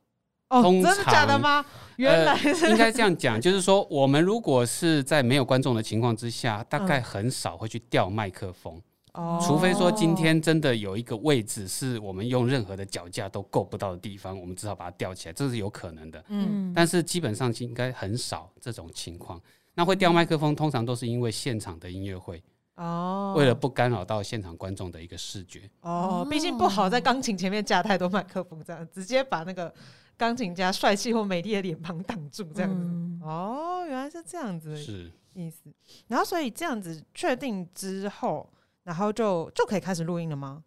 [0.48, 1.64] 哦，真的假的吗？
[1.96, 8.80] 原来是、呃应该这样讲，就是说，我们如果是在没有观众的情况之下，大概嗯很少会去吊麦克风。
[9.14, 16.22] 哦，除非说今天真的有一个位置是我们用任何的脚架都够不到的地方，我们只好把它吊起来，这是有可能的。
[16.28, 19.40] 嗯但是基本上应该很少这种情况。
[19.74, 22.42] 那会吊麦克风，通常都是因为现场的音乐会，
[22.76, 25.68] 哦，为了不干扰到现场观众的一个视觉。
[25.80, 29.72] 哦，毕竟不好在钢琴前面架太多麦克风，这样直接把那个
[30.16, 32.76] 钢琴家帅气或美丽的脸庞挡住，这样子。
[32.76, 35.72] 嗯哦，原来是这样子的是，意思。
[36.06, 38.48] 然后所以这样子确定之后，
[38.84, 40.62] 然后就就可以开始录音了吗？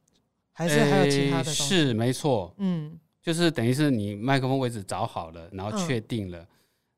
[0.52, 1.64] 还是还有其他的呃东西？
[1.64, 6.46] 是没错，嗯，就是等于是你麦克风位置找好了，然后嗯确定了，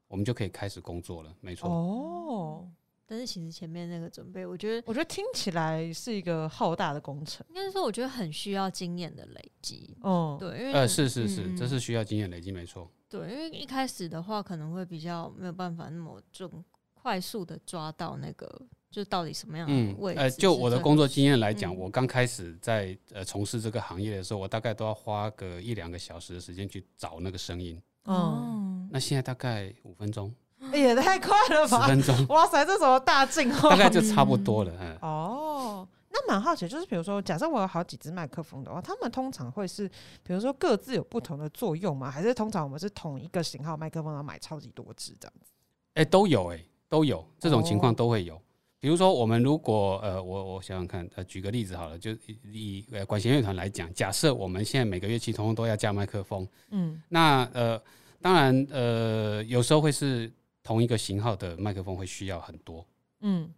[0.08, 1.32] 我们就可以开始工作了。
[1.42, 1.70] 没错。
[1.70, 2.68] 哦，
[3.12, 7.46] 但是其实前面那个准备，我觉得我觉得听起来是一个浩大的工程。
[7.50, 9.98] 应该是说，我觉得很需要经验的累积。
[10.00, 12.90] 哦，对，因为呃，是是是，嗯这是需要经验累积，没错。
[13.10, 16.50] 对，因为一开始的话可能会比较没有办法那么准
[16.94, 18.50] 快速的抓到那个，
[18.90, 27.78] 就到底什么样嗯的位，置、呃，就我的工作经验来讲，嗯我刚开始在呃从事这个行业的时候，我大概都要花个一两个小时的时间去找那个声音。
[28.06, 30.34] 嗯，哦，那现在大概五分钟、
[30.80, 31.88] 也太快了十吧！
[31.88, 33.70] 分钟，哇塞，这什么大进化？
[33.70, 34.72] 大概就差不多了。
[34.80, 39.88] 嗯，哦，那蛮好奇，就是比如说，假设我有好几支麦克风的话，他们通常会是，
[40.24, 42.10] 比如说各自有不同的作用吗？
[42.10, 45.52] 还是通常我们是同一个型号麦克风要买超级多支这样子？
[45.96, 48.42] 哎、都有哎、都有这种情哦况都会有。
[48.80, 57.80] 比如说，我们如果呃，我我想想看，呃，举个例子好了，就以以呃管弦乐团来讲，假设我们现在每个乐器通通都要加麦克风，嗯那呃，
[58.20, 60.32] 当然，呃，有时候会是
[60.64, 62.86] 同一个型号的麦克风会需要很多。
[63.22, 63.50] 嗯。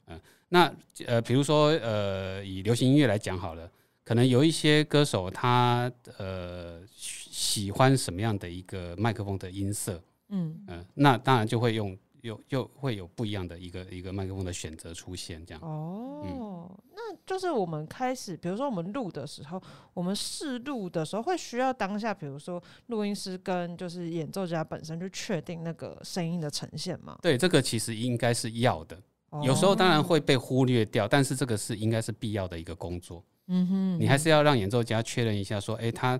[0.49, 0.72] 那
[1.08, 3.70] 呃，比如说呃，以流行音乐来讲好了，
[4.04, 10.64] 可能有一些歌手他呃喜喜欢什么样的一个麦克风的音色，嗯。
[10.68, 15.62] 嗯、那当然就会用有又会有不一样的一个一个麦克风的选择出现，这样。
[15.62, 19.62] 哦，那就是我们开始，比如说我们录的时候，
[19.94, 27.20] 我们试录的时候会需要当下，比如说录音师跟就是演奏家本身去确定那个声音的呈现嘛。
[27.22, 28.98] 对，这个其实应该是要的，
[29.44, 33.22] 有时候当然哦，会被忽略掉，但是这个是应该是必要的一个工作。
[33.48, 36.18] 嗯哼，你还是要让演奏家确认一下，说，诶，他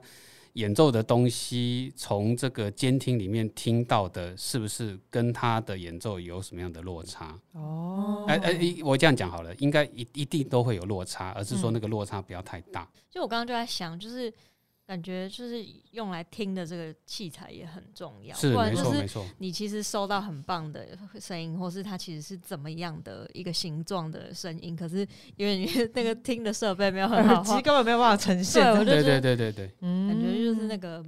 [0.54, 7.40] 演奏的东西从这个监听里面听到的，是不是跟他的演奏有什么样的落差？
[7.54, 12.88] 哦，哎哎、诶我这样讲好了，应该一一定都会有落差，而是说嗯那个落差不要太大。
[13.10, 14.32] 就我刚刚就在想，就是
[14.86, 20.88] 感觉就是用来听的这个器材也很重要，是没不然就是错没错，你其实收到很棒的
[21.20, 25.08] 声音，或是它其实是怎么样的一个形状的声音，可是
[25.38, 29.72] 因为你 那个听的设备没有很好 的话，耳机根本没有办法呈现对，我就对是对对对对。
[29.82, 31.04] 嗯感觉就是那个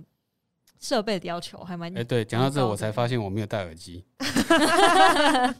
[0.79, 4.05] 设备的要求还蛮哎、对，讲到这，我才发现我没有戴耳机。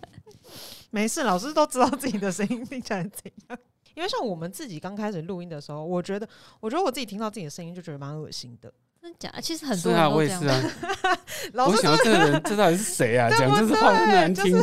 [0.89, 3.59] 没事，老师都知道自己的声音听起来怎样。
[3.95, 6.27] 因为像我们自己刚开始录音的时候，我觉得，
[6.59, 8.71] 我觉得我自己听到自己的声音就觉得蛮恶心的。
[9.01, 9.31] 真假？
[9.41, 11.17] 其实很多人都这样我也是啊。
[11.53, 13.29] 老师我想这个人这到底是谁啊？
[13.37, 14.59] 讲这是话那么难听。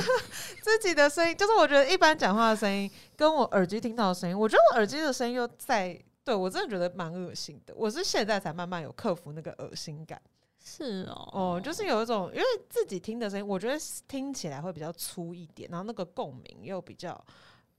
[0.60, 7.72] 自己的声音，就是我觉得一般讲话的声音，跟我耳机听到的声音，我觉得我耳机的声音又在，对我真的觉得蛮恶心的。
[7.76, 10.20] 我是现在才慢慢有克服那个恶心感。
[10.64, 13.76] 是哦，哦，就是有一种，因为自己听的声音，我觉得
[14.06, 17.24] 听起来会比较粗一点，然后那个共鸣又比较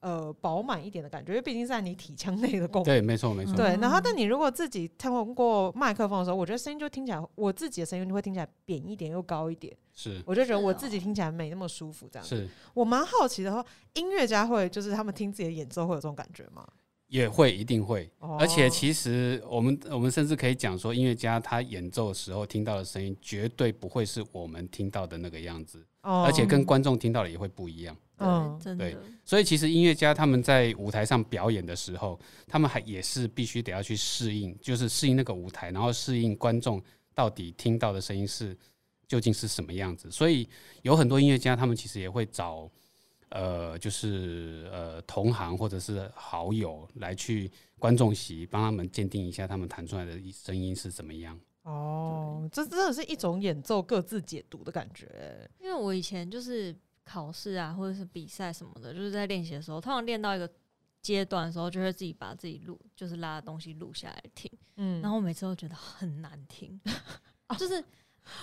[0.04, 2.84] 呃饱满一点的感觉，因为毕竟是在你体腔内的共鸣。
[2.84, 3.56] 对，没错没错。
[3.56, 12.08] 对，然后嗯但你如果自己通过麦克风的时候，我觉得声音就听起来，我自己的声音就会听起来扁一点又高一点，是我就觉得我自己听起来没那么舒服。
[12.12, 16.68] 这样子，是我蛮好奇的话，音乐家会就是他们听自己的演奏会有这种感觉吗？
[17.14, 18.10] 也会一定会。
[18.20, 27.96] 哦而且其实我们我们甚至可以讲说，音乐家他演奏的时候听到的声音，绝对不会是我们听到的那个样子，哦而且跟观众听到的也会不一样。
[28.18, 36.82] 嗯对，真的对所以其实音乐家他们在舞台上表演的时候，他们还也是必须得要去适应，就是适应那个舞台，然后适应观众
[37.14, 38.58] 到底听到的声音是
[39.08, 40.10] 究竟是什么样子。
[40.10, 40.50] 所以
[40.82, 42.68] 有很多音乐家，他们其实也会找
[43.34, 51.40] 呃，就是呃同行或者是好友来去观众席帮他们鉴定一下他们弹出来的声音是怎么样。
[51.64, 55.50] 哦，这真的是一种演奏各自解读的感觉。
[55.60, 60.48] 因为我以前就是考试啊，或者是比赛什么的，就是在练习的时候，通常练到一个
[61.02, 64.52] 阶段的时候，就会自己把自己录，就是拉的东西录下来听。
[64.76, 66.80] 嗯，然后我每次都觉得很难听，
[67.58, 67.84] 就是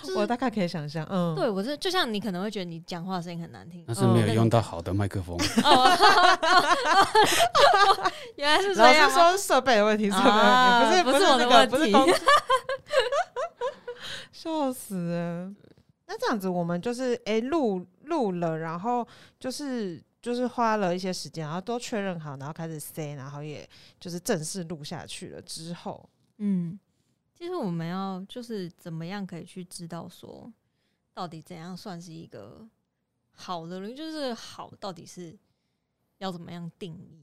[0.03, 5.97] 就是我大概可以想象，嗯，对我这就像你可能会觉得你讲话的声音很难听，但是没有嗯用到好的麦克风，哦，
[8.35, 9.09] 原来是这样吗。
[9.09, 11.75] 师说设备的问题，设备的啊问题，不是不是我的那个，问题。
[11.75, 12.07] 不是公，
[14.31, 15.51] 笑死了。
[16.07, 19.07] 那这样子，我们就是哎录录了，然后
[19.39, 23.67] 就是就是花了一些时间，然后都确认好，然后开始塞，然后也
[23.99, 26.09] 就是正式录下去了之后，
[26.39, 26.77] 嗯，
[27.41, 30.47] 其实我们要就是怎么样可以去知道说，
[31.11, 32.63] 到底怎样算是一个
[33.31, 35.35] 好的录音，就是好到底是
[36.19, 37.19] 要怎么样定义？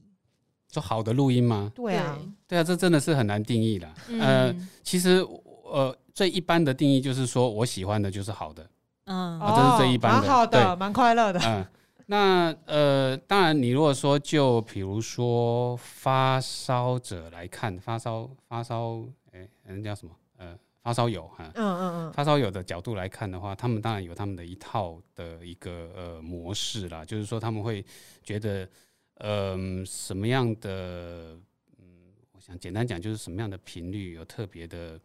[0.69, 1.71] 说好的录音吗？
[1.73, 3.93] 对啊，对啊，这真的是很难定义啦。
[4.19, 5.25] 呃，嗯其实
[5.63, 8.69] 呃，最一般的定义就是说我喜欢的就是好的，
[9.05, 11.39] 嗯啊这是最一般的蛮好的，对蛮快乐的。
[11.45, 11.65] 嗯，
[12.07, 19.01] 那呃，当然，你如果说就比如说发烧者来看，发烧发烧，
[19.31, 27.85] 哎、人家什么呃，发烧友哈，嗯嗯嗯，发烧友的角度来看的话，他们当然有他们的一套的一个呃模式啦，就是说他们会
[28.23, 28.69] 觉得，
[29.15, 31.37] 嗯、什么样的，
[31.77, 34.99] 嗯，我想简单讲，就是什么样的频率有特别的。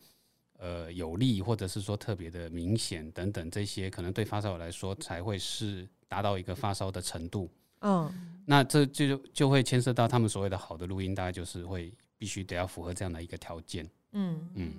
[0.57, 7.51] 呃，有利或者是说特别的明显等等，这些可能对发烧友来说才会是达到一个发烧的程度。
[7.81, 13.87] 嗯那这就就会牵涉到他们所谓的好的录音，大概就是会必须得要符合这样的一个条件。
[14.15, 14.49] 嗯。
[14.55, 14.73] 嗯。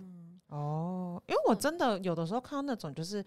[0.49, 3.23] 哦，因为我真的有的时候看到那种就是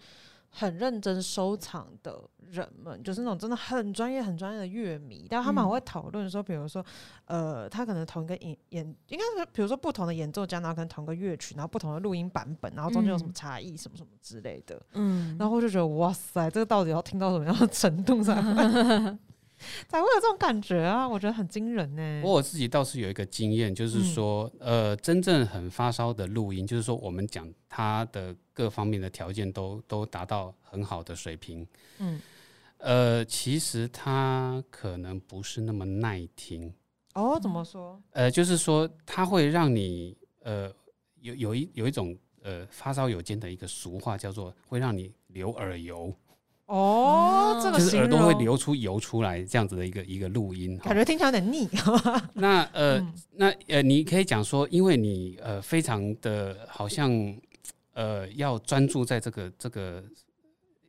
[0.49, 6.83] 很认真收藏的人们，就是那种真的很专业、很专业的乐迷，但他们会讨论说，比如说，
[7.25, 19.17] 呃，他可能同一个演演，应该是比如说不同的演奏家，然后可能同个乐曲，然后不同的录音版本，然后中间有什么嗯差异，什么什么之类的，嗯，然后我就觉得哇塞，这个到底要听到什么样的程度才会？
[19.87, 21.07] 才会有这种感觉啊！
[21.07, 22.21] 我觉得很惊人呢。
[22.23, 31.67] 我我自己倒是有一个经验，就是说，呃，真正很发烧的录音，就是说我们讲它的各方面的条件都都达到很好的水平，
[31.99, 32.21] 嗯，
[32.77, 36.73] 呃，其实它可能不是那么耐听，
[37.13, 38.01] 哦，怎么说？
[38.11, 40.71] 呃，就是说它会让你呃
[41.19, 46.13] 有有一有一种呃发烧友间的一个俗话叫做会让你流耳油，
[46.69, 51.67] 哦，这个就是耳朵会流出油出来这样子的一个一个录音，感觉听起来有点腻。
[52.33, 53.13] 那呃，嗯。
[53.33, 57.11] 那呃，你可以讲说，因为你呃非常的好像
[57.93, 60.03] 呃要专注在这个这个，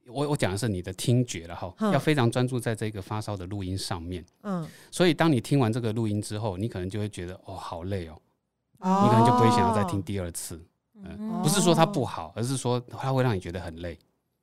[0.07, 4.23] 我我讲的是你的听觉了哈，嗯要非常专注在这个发烧的录音上面。
[4.43, 8.21] 嗯，所以当你听完这个录音之后，你可能就会觉得哦好累哦，
[8.81, 9.01] 哦。
[9.05, 10.63] 你可能就不会想要再听第二次。
[11.03, 11.41] 嗯。
[11.43, 13.99] 不是说它不好，而是说它会让你觉得很累。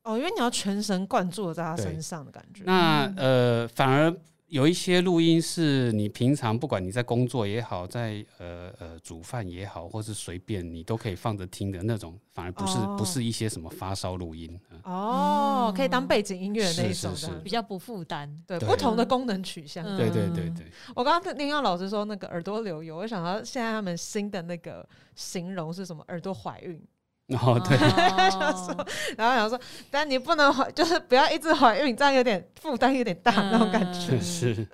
[0.07, 2.63] 哦，因为你要全神贯注的在他身上的感觉。
[2.65, 4.15] 那呃，反而
[4.47, 14.57] 有一些录音是你平常不管你在工作也好，在呃呃煮饭也好，或是随便你都可以放着听的那种，反而不是、哦不是一些什么发烧录音。
[14.71, 18.33] 嗯哦，可以当背景音乐的那一是是是种这样比较不负担。
[18.47, 19.85] 对对不同的功能取向。
[19.85, 26.01] 嗯对对对对，我刚刚听到老师说那个耳朵流油，我想到现在他们新的那个形容是什么？
[26.07, 26.81] 耳朵怀孕。
[27.29, 28.85] 然后对，哦
[29.17, 29.59] 然后想说，
[29.91, 34.15] 但你不能怀，就是不要一直怀孕，这样有点负担有点大那种感觉。
[34.15, 34.67] 嗯是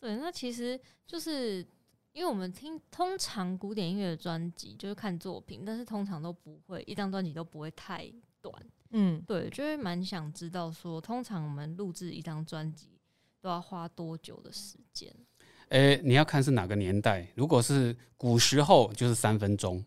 [0.00, 1.58] 对，那其实就是
[2.12, 8.10] 因为我们听通常古典音乐的专辑就是看作品，但是通常都不会一张专辑都不会太
[8.40, 8.54] 短。
[8.90, 12.98] 嗯，对，就会蛮想知道说，通常我们录制一张专辑
[13.42, 15.14] 都要花多久的时间？
[15.68, 17.28] 诶，你要看是哪个年代。
[17.34, 19.84] 如果是古时候，就是三分钟。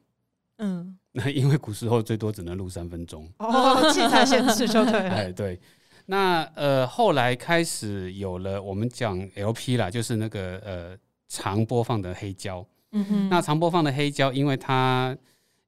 [0.58, 3.30] 嗯，那因为古时候最多只能录三分钟。
[3.38, 5.10] 哦，器材限制就对了。
[5.10, 5.60] 哎，对。
[6.06, 10.98] 那呃，后来开始有了我们讲 LP 啦，就是那个呃
[11.28, 12.66] 长播放的黑胶。
[12.94, 15.16] 嗯哼那长播放的黑胶，因为它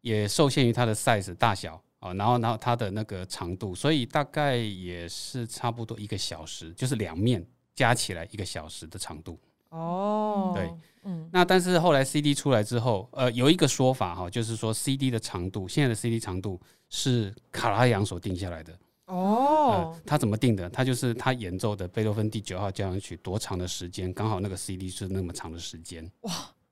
[0.02, 9.39] 也受限于它的 size 大小啊，然后然后它的那个长度，所以大概也是差不多一个小时，就是两面加起来一个小时的长度。
[9.74, 10.72] 哦，对，
[11.04, 16.60] 嗯那但是后来 CD 出来之后，呃，有一个说法哈，就是说 CD 的长度，现在的 CD 长度
[16.90, 18.72] 是卡拉扬所定下来的。
[19.08, 20.70] 哦呃，，他怎么定的？
[20.70, 26.10] 他就是他演奏的贝多芬第九号交响曲多长的时间，刚好那个 CD 是那么长的时间。
[26.22, 26.32] 哇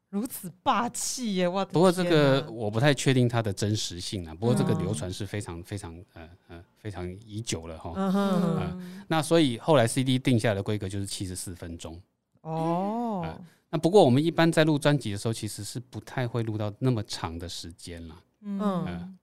[0.10, 1.48] 如此霸气耶！
[1.48, 4.36] 我的不过这个我不太确定它的真实性啊。
[4.36, 7.94] 不过这个嗯流传是非常非常呃呃非常已久了哈。
[7.96, 11.98] 嗯那所以后来 CD 定下的规格就是七十四分钟。
[12.42, 18.22] 哦嗯，那不过我们一般在录专辑的时候，其实是不太会录到那么长的时间啦。
[18.42, 19.18] 嗯嗯，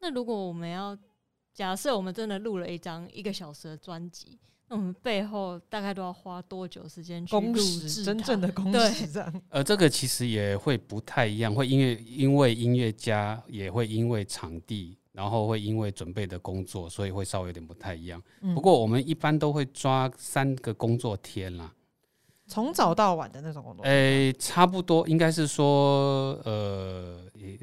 [0.00, 0.96] 那如果我们要
[1.52, 4.38] 假设我们真的录了一张一个小时的专辑，
[4.68, 9.42] 那我们背后大概都要花多久时间去录制真正的工对时这样。
[9.50, 18.20] 呃，这个其实也会不太一样，会因为因为音乐家也会因为场地，然后会因为准备的工作，所以会稍微有点不太一样。
[18.40, 21.72] 嗯不过我们一般都会抓三个工作天啦，
[22.54, 23.84] 从早到晚的那种工作。
[23.84, 27.18] 诶、差不多应该是说，呃，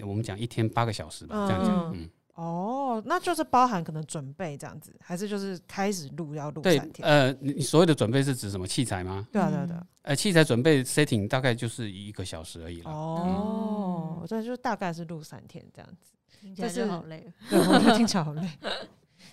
[0.06, 7.08] 我们讲一天八个小时吧，这样讲，嗯，哦，那就是包含可能准备这样子，还是就是开始录要录三，天？
[7.08, 9.26] 呃，你你所谓的准备是指什么器材吗？
[9.32, 9.88] 对啊，对啊，对啊。
[10.02, 12.92] 呃，器材准备 setting 大概就是一个小时而已了。
[12.92, 16.12] 哦，这就大概是录三天这样子。
[16.42, 17.32] 听起来就是好累。
[17.50, 18.42] 对，我觉得听起来好累。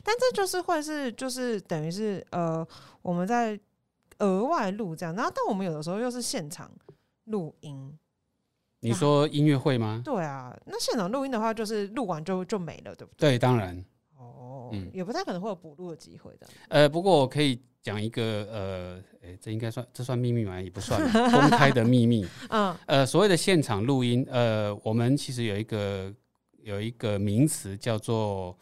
[0.04, 2.64] 但这就是会是就是等于是呃
[3.02, 3.58] 我们在
[4.18, 6.70] 额外录这样，然后但我们有的时候又是现场
[7.24, 7.98] 录音。
[8.80, 10.00] 你说音乐会吗？
[10.04, 13.30] 对啊，那现场录音的话，就是录完就就没了，对不对？
[13.30, 13.84] 对，当然。
[14.16, 16.46] 哦，嗯也不太可能会有补录的机会的。
[16.68, 20.60] 呃，不过我可以讲一个呃，诶、这应该算这算秘密吗？
[20.60, 21.00] 也不算
[21.32, 22.24] 公开的秘密。
[22.50, 26.14] 嗯呃，所谓的现场录音，呃，我们其实有一个
[26.62, 28.56] 有一个名词叫做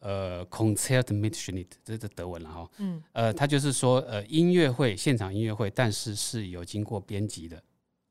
[0.00, 2.68] 呃 concert mitschnitt，这是德文了哈。
[2.78, 3.02] 嗯。
[3.12, 7.62] 呃，他就是说呃音乐会现场音乐会，但是是有经过编辑的。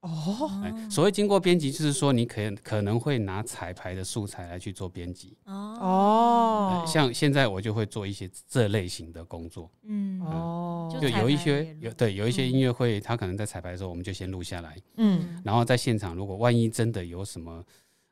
[0.02, 0.50] 哦。
[0.64, 5.38] 哎、所谓经过编辑，就是说你可可能会拿彩排的素材来去做编辑。
[5.46, 6.86] 哦。
[6.88, 9.70] 像现在我就会做一些这类型的工作。
[9.84, 10.22] 嗯。
[10.22, 10.90] 哦。
[10.92, 12.52] 就就有一些有对有一些嗯。
[12.52, 15.42] 音乐会，他可能在彩排的时候，我们就先录下来，嗯。
[15.44, 17.64] 然后在现场，如果万一真的有什么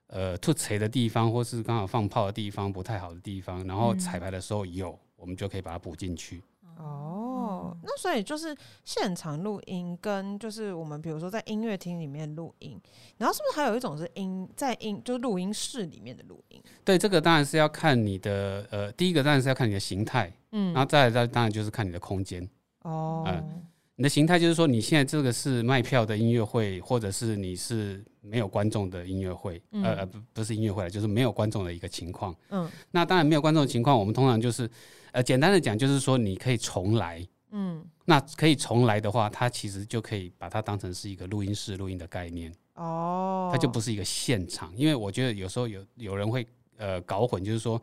[0.08, 6.42] 呃吐锤的地方，或是刚好放炮的地方不太好的地方，然后嗯彩排的时候有，我们就可以把它补进去。
[6.78, 12.80] 哦，那所以就是现场录音跟就是我们比如说在音乐厅里面录音，
[13.18, 16.62] 然后是不是还有一种是音在音就是录音室里面的录音？
[16.86, 22.48] 对，这个当然是要看你的呃，第一个当然是要看你的形态，嗯然后再来再当然就是看你的空间。
[22.84, 23.66] 哦，嗯
[23.98, 32.36] 你的形态就是说，你现在这个是卖票的音乐会，或者是你是没有观众的音乐会，嗯呃呃不不是音乐会了，就是没有观众的一个情况。
[32.52, 34.70] 嗯那当然没有观众的情况，我们通常就是
[35.12, 37.28] 呃简单的讲，就是说你可以重来。
[37.50, 44.72] 嗯，那可以重来的话，它其实就可以把它当成是一个录音室录音的概念，哦，它就不是一个现场。
[44.76, 46.46] 因为我觉得有时候有有人会
[46.76, 47.82] 呃搞混，就是说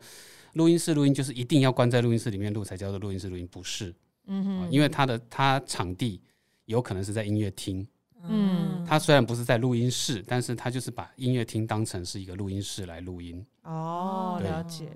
[0.53, 3.93] 录音室录音就是一定要关在录音室里面录才叫做录音室录音，不是。
[4.27, 6.21] 嗯哼，啊因为他的他场地
[6.65, 7.87] 有可能是在音乐厅，
[8.23, 13.45] 嗯他虽然不是在录音室，但是他就是把音乐厅当成是一个录音室来录音。
[13.63, 14.89] 哦，了解。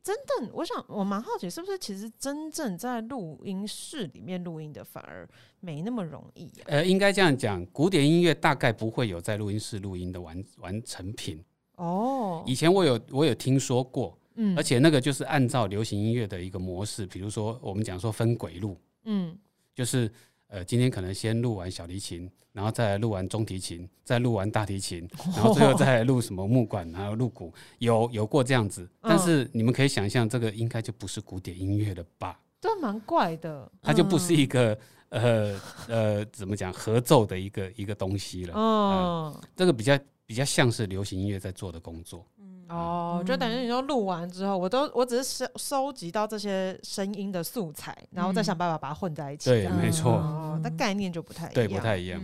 [0.00, 5.28] 真的，我想我蛮好奇，是不是其实真正在录音室里面录音的反而
[5.60, 11.44] 没那么容易呀、呃，应该这样讲，古典音乐大概不会有在录音室录音的完完成品。
[11.76, 19.36] 哦，以前我有我有听说过，嗯而且那个就是按照流行音乐的一个模式，比如说我们讲说分轨录，嗯
[19.74, 20.10] 就是
[20.46, 28.82] 呃今天可能先录完小提琴，然后再来录完中提琴，再录完大提琴，然后最后再来录什么木管，然后录鼓，有有过这样子。
[29.02, 32.40] 嗯但是你们可以想象，这个应该就不是古典音乐了吧？
[32.60, 33.70] 对，蛮怪的。
[33.82, 34.78] 它就不是嗯一个、
[35.10, 38.54] 呃呃怎么讲合奏的一个一个东西了。
[38.56, 42.26] 嗯，这个比较比较像是流行音乐在做的工作。
[42.68, 49.50] 哦，就等于你说录完之后，我都我只是收收集到这些声音的素材，然后再想办法把它混在一起。
[49.50, 51.54] 对没错哦，但概念就不太一样。
[51.54, 52.20] 对，不太一样。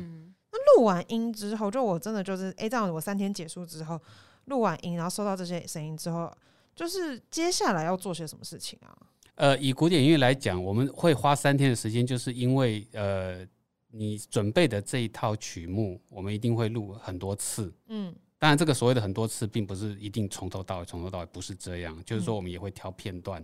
[0.53, 4.01] 那录完音之后，就我真的就是，哎、这样我三天结束之后，
[4.45, 6.31] 录完音，然后收到这些声音之后，
[6.77, 8.95] 就是接下来要做些什么事情啊？
[9.37, 13.45] 呃，以古典音乐来讲，我们会花三天的时间，就是因为呃，
[13.91, 17.75] 你准备的这一套曲目，我们一定会录很多次。
[17.89, 18.15] 嗯
[18.45, 23.43] 当然，这个所谓的很多次，并不是一定从头到尾，从头到尾不是这样，就是说我们也会挑片段，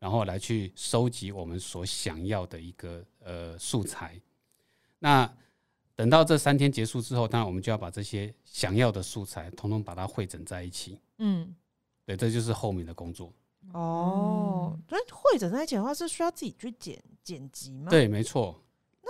[0.00, 4.20] 然后来去收集我们所想要的一个呃素材。
[4.98, 5.32] 那
[5.94, 10.98] 等到这三天结束之后，当然我们就要把这些想要的素材，统统把它汇整在一起。
[11.18, 11.54] 嗯，
[12.04, 13.32] 对，这就是后面的工作。
[13.74, 18.60] 哦，所以会整在一起的话，是需要自己去剪剪辑吗？，对，没错。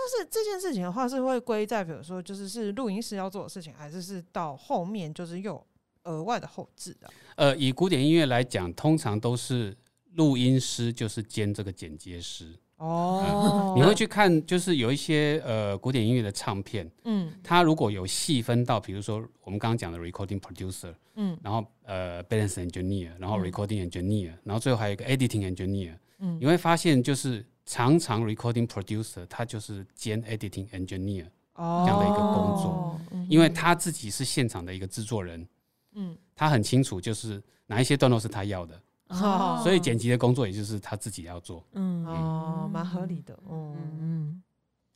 [0.05, 5.67] 那是这件事情的话，是会归在比如说，就是是录音师要做的事情，还是是到后面就是又有
[6.03, 7.09] 额外的后置的？
[7.35, 9.75] 呃，以古典音乐来讲，通常都是
[10.13, 12.53] 录音师就是兼这个剪接师。
[12.77, 17.33] 哦你会去看，就是有一些呃古典音乐的唱片，嗯。
[17.41, 21.35] 它如果有细分到，比如说我们刚刚讲的 recording producer，嗯。
[21.41, 23.49] 然后呃 balance engineer，然后嗯。
[23.49, 26.37] recording engineer，、然后最后还有一个 editing engineer，嗯。
[26.39, 31.83] 你会发现就是常常 recording producer 他就是兼 editing engineer，哦。
[31.85, 35.47] 这样的一个工作，嗯因为他自己是现场的一个制作人，
[35.93, 36.15] 嗯。
[36.35, 39.59] 他很清楚就是哪一些段落是他要的，哦。
[39.63, 41.65] 所以剪辑的工作也就是他自己要做。
[41.73, 42.05] 嗯。
[42.05, 43.75] 哦，蛮合理的，嗯。
[43.99, 44.43] 嗯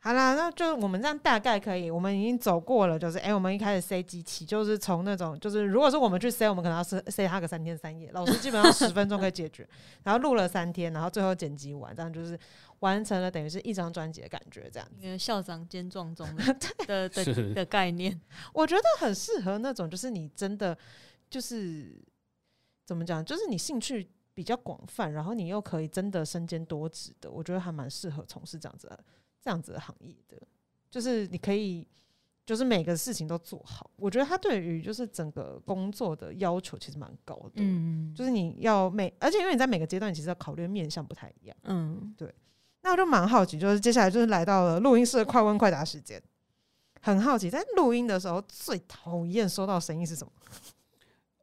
[0.01, 9.67] 好啦，那就我们这样大概可以，我们已经走过了，就是哎、我们一开始塞机器，就是从那种就是如果是我们去塞，我们可能要塞塞它个三天三夜，老师基本上十分钟可以解决，
[10.03, 12.39] 然后录了三天，然后最后剪辑完，这样就是
[12.79, 16.43] 完成了等于是一张专辑的感觉，这样因为校长兼撞钟的
[16.87, 18.17] 的的的概念，
[18.53, 20.77] 我觉得很适合那种，就是你真的
[21.29, 22.01] 就是
[22.85, 28.97] 怎么讲，就是你兴趣比较广泛，然后你又可以真的身兼多职的，我觉得还蛮适合从事这样子的
[29.41, 30.37] 这样子的行业的。
[30.89, 31.87] 就是你可以，
[32.45, 33.89] 就是每个事情都做好。
[33.95, 37.51] 我觉得他对于就是整个工作的要求其实蛮高的。
[37.57, 41.55] 嗯就是你要每，而且因为你在每个阶段，其实要考虑的面向不太一样。
[41.63, 42.33] 嗯对
[42.81, 46.21] 那我就蛮好奇，就是接下来就是来到了录音室的快问快答时间。
[47.01, 50.31] 很好奇，在录音的时候最讨厌收到声音是什么？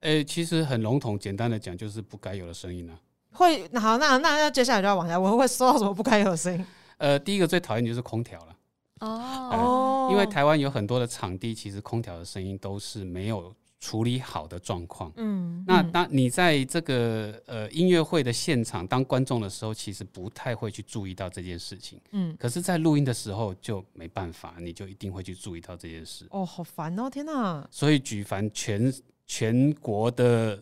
[0.01, 2.99] 诶、其实很笼统，简单的讲就是不该有的声音啊。
[3.33, 6.67] 会好，那那那接下来就要往下，我会收到什么不该有的声音？
[6.99, 8.57] 呃，第一个最讨厌就是空调了。
[9.01, 15.13] 哦哦因为台湾有很多的场地，其实空调的声音都是没有处理好的状况。
[15.17, 22.01] 嗯那嗯当你在这个呃音乐会的现场当观众的时候，其实不太会去注意到这件事情。
[22.13, 26.27] 嗯，可是，在录音的时候就没办法，你就一定会去注意到这件事。
[26.31, 27.69] 哦，好烦哦，天哪！
[27.71, 28.91] 所以，举凡全
[29.27, 30.59] 全国的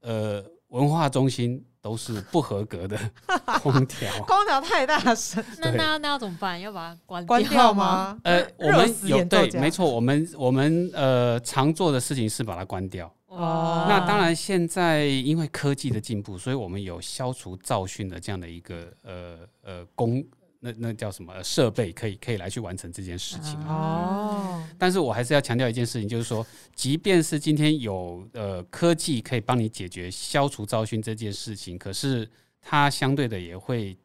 [0.00, 2.98] 呃文化中心都是不合格的
[3.62, 4.12] 空调。
[4.24, 6.60] 空调太大声， 对那那那要怎么办？
[6.60, 7.72] 要把它关关掉掉？
[7.72, 8.18] 吗？
[8.24, 13.06] 呃，我们有对，没错，我们我们呃常做的事情是把它关掉。
[13.28, 20.24] 哦那当然，现在因为科技的进步，所以我们有消除噪讯的这样的一个呃呃工，
[20.60, 23.58] 那那叫什么呃设备，可以可以来去完成这件事情。
[23.60, 26.44] 啊哦，但是我还是要强调一件事情，就是说，
[26.74, 32.28] 即便是今天有呃科技可以帮你解决消除噪讯这件事情，可是
[32.60, 33.96] 它相对的也会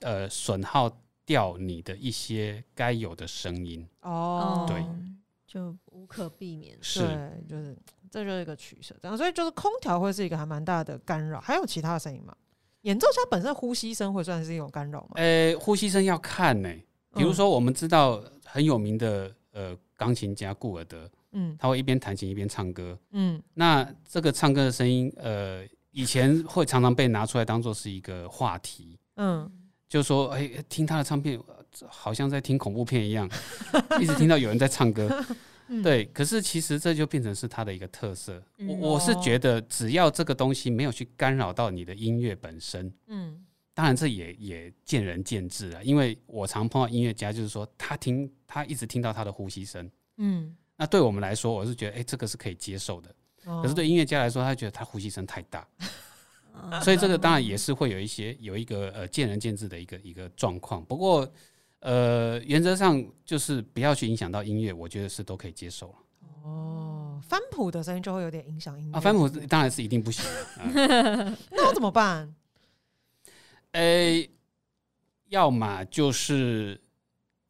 [0.00, 0.90] 呃损耗
[1.26, 3.86] 掉你的一些该有的声音。
[4.02, 4.84] 哦，对，
[5.46, 6.76] 就无可避免。
[6.80, 7.76] 是，对，就是
[8.10, 11.40] 这就是一个取舍，这样，所以就是空调会是一个还蛮大的干扰。
[11.40, 12.34] 还有其他的声音吗？
[12.84, 15.10] 演奏家本身呼吸声会算是一种干扰吗？
[15.16, 16.68] 呃，呼吸声要看呢、
[17.14, 22.98] 比如嗯说我们知道很有名的呃钢琴家顾尔德，嗯他会一边弹琴一边唱歌。
[23.12, 29.50] 嗯那这个唱歌的声音，呃，以前会常常被拿出来当做是一个话题，嗯，
[29.88, 33.28] 就说哎、听他的唱片，呃好像在听恐怖片一样，
[34.00, 35.08] 一直听到有人在唱歌。
[35.68, 38.34] 嗯，对，可是其实这就变成是他的一个特色。
[38.58, 45.82] 我嗯我是哦觉得，只要这个东西没有去干扰到你的音乐本身，嗯当然这也也见仁见智了。
[45.82, 53.12] 因为我常碰到音乐家，就是说他听他一直听到他的呼吸声，嗯，那对我们来说，我是觉得哎、这个是可以接受的。
[53.42, 55.66] 可可是对音乐家来说，他觉得他呼吸声太大，
[56.54, 60.84] 啊所以这个当然也是会有一些有一个呃见仁见智的一个一个状况。
[60.84, 61.28] 不过
[61.84, 65.94] 呃，原则上就是不要去影响到音乐，我觉得是都可以接受了。
[66.42, 70.62] 哦，翻谱的声音就会有点影响音乐啊，翻谱当然是一定不行的。
[70.62, 72.34] 啊 那我怎么办？
[73.72, 74.26] 呃，
[75.28, 76.80] 要么就是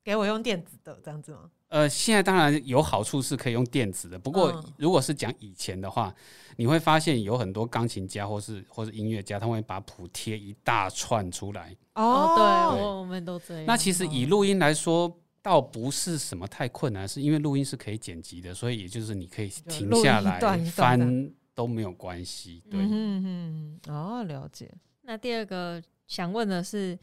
[0.02, 1.48] 给我用电子的这样子吗？
[1.68, 6.12] 呃，现在当然有好处是可以用电子的，不过嗯如果是讲以前的话，
[6.56, 11.76] 你会发现有很多钢琴家或是或是音乐家，他会把谱贴一大串出来。
[11.94, 13.64] 哦，对，对我我们都这样。
[13.66, 22.62] 那其实以录音来说，倒不是什么太困难，是因为录音是可以剪辑的，所以也就是你可以停下来段段翻都没有关系。
[22.70, 24.72] 对，嗯哼哼哼，哦，了解。
[25.02, 26.98] 那第二个想问的是，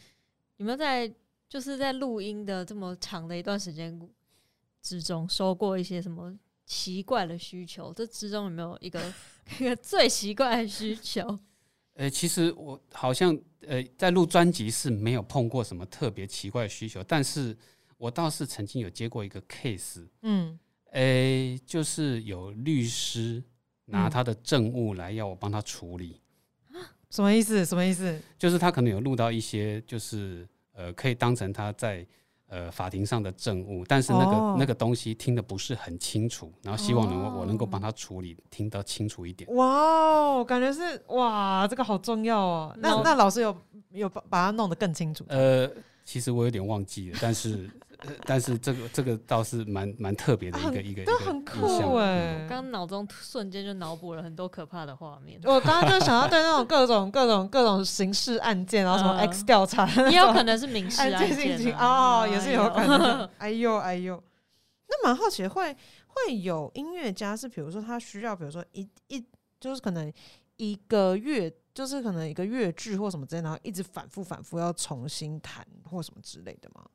[0.57, 1.11] 有没有在
[1.47, 4.09] 就是在录音的这么长的一段时间
[4.81, 6.35] 之中，收过一些什么
[6.65, 7.93] 奇怪的需求？
[7.93, 8.99] 这之中有没有一个
[9.59, 11.37] 一个最奇怪的需求？
[11.95, 13.37] 呃，其实我好像
[13.67, 17.55] 呃在录专辑是没有碰过什么特别奇怪的需求，但是
[17.97, 20.57] 我倒是曾经有接过一个 case，嗯
[20.91, 23.43] 诶，就是有律师
[23.85, 26.21] 拿嗯他的证物来要我帮他处理，
[27.09, 27.63] 什么意思？
[27.65, 28.19] 什么意思？
[28.39, 32.05] 就是他可能有录到一些，就是呃可以当成他在
[32.51, 39.49] 呃法庭上的证物，但是那个、哦那个东西听得不是很清楚，然后希望能够、我能够哦帮他处理，听得清楚一点。
[39.55, 42.75] 哇哦，感觉是哇，这个好重要哦。
[42.77, 43.55] 那那那老师有
[43.91, 45.23] 有把把它弄得更清楚？
[45.29, 45.65] 呃，
[46.03, 51.95] 其实我有点忘记了，但是、呃但是这个这个倒是蛮蛮特别的一个、一个都很印酷象。
[51.97, 52.47] 哎嗯。
[52.49, 59.19] 刚刚脑中瞬间就脑补了很多可怕的画面，我刚刚就想到对那种各种 各种各种刑事案件，然后什么嗯。
[59.29, 63.29] X 调查，也有可能是民事案案件进行件啊哦，也是有可能。
[63.37, 63.77] 哎呦。
[63.77, 64.21] 哎呦，
[64.89, 65.71] 那蛮好奇，会
[66.07, 69.23] 会有音乐家是，比如说他需要，比如说一一
[69.59, 70.11] 就是可能
[70.57, 76.85] 一个月，就是可能一个乐句或什么之类，然后一直反复反复要重新弹或什么之类的吗？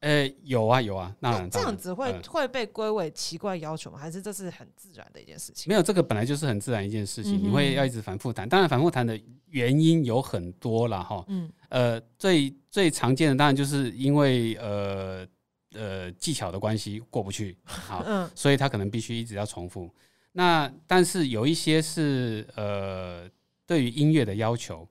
[0.00, 3.98] 呃，有啊有啊，那这样子会、呃会被归为奇怪要求吗？
[3.98, 5.68] 还是这是很自然的一件事情？
[5.68, 8.48] 没有，这个本来就是很自然一件事情，你会要一直反复弹。
[8.48, 11.22] 当然，反复弹的原因有很多了，哈。
[11.28, 15.26] 嗯呃，最最常见的当然就是因为呃
[15.74, 19.90] 呃技巧的关系过不去，好， 嗯所以他可能必须一直要重复。
[20.32, 23.28] 那但是有一些是呃
[23.70, 24.84] 对于音乐的要求，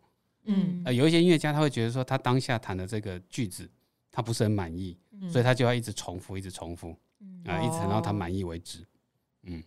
[0.46, 0.82] 嗯。
[0.86, 3.70] 呃有一些音乐家他会觉得说他当下弹的这个句子
[4.10, 5.30] 他不是很满意，嗯。
[5.30, 7.44] 所以他就要一直重复，一直重复嗯。
[7.46, 8.14] 啊、一直等到他哦。
[8.14, 8.86] 满意为止。
[9.44, 9.62] 嗯，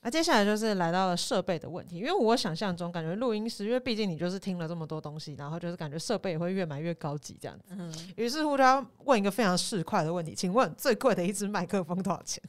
[0.00, 7.66] 那接下来就是来到了设备的问题，因为我想象中感觉录音师，因为毕竟你就是听了这么多东西，然后就是感觉设备也会越买越高级这样子。
[7.70, 12.42] 嗯，于是乎，就要问一个非常市侩的问题，请问最贵的一支麦克风多少钱？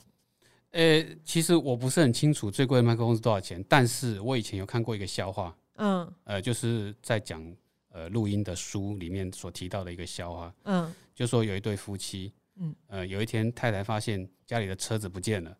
[0.71, 7.43] 呃，其实我不是很清楚最贵的麦克风是多少钱，但是我以前有看过一个笑话，嗯呃，就是在讲
[7.89, 15.55] 呃录音的书里面所提到的一个笑话，嗯就说有一对夫妻，嗯呃，有一天太太发现家里的车子不见了，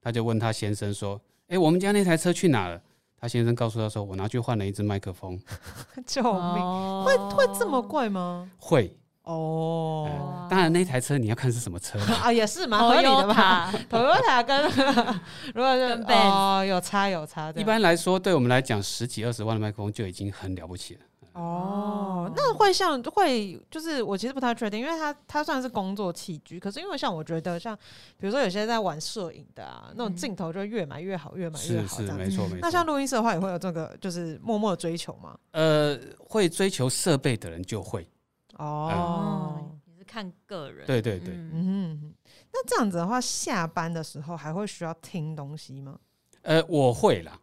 [0.00, 2.82] 他就问他先生说：“哎、我们家那台车去哪了？”
[3.16, 5.40] 他先生告诉他说：“我拿去换了一支麦克风。
[6.04, 6.32] 救命！
[6.32, 7.80] 哦会会这么？
[7.80, 8.94] 贵吗？”会，
[9.24, 13.34] 哦、呃当然那台车你要看是什么车啦啊，也是蛮合理的吧。
[13.34, 14.62] 吧？Toyota 跟
[15.54, 21.00] 如果是哦有差有差的，一般来说，对我们来讲，十几二十万的麦克风就已经很了不起了。
[21.32, 27.74] 哦，那会像会就是我其实不太确定，因为它它算是工作器具，可是因为像我觉得像
[28.18, 32.22] 比如说有些在玩摄影的啊，那种嗯镜头就越买越好，越买越是是，好这样子。
[32.24, 32.84] 没错没那像。
[32.86, 35.34] 录音室的话，也会有这个就是默默的追求吗？
[35.52, 35.98] 呃，
[36.28, 38.06] 会追求设备的人就会，
[38.58, 40.86] 哦哦，，也是看个人。
[40.86, 41.34] 对对对。
[41.34, 42.14] 嗯
[42.52, 45.98] 那这样子的话，下班的时候还会需要听东西吗？
[46.42, 47.38] 呃，我会啦，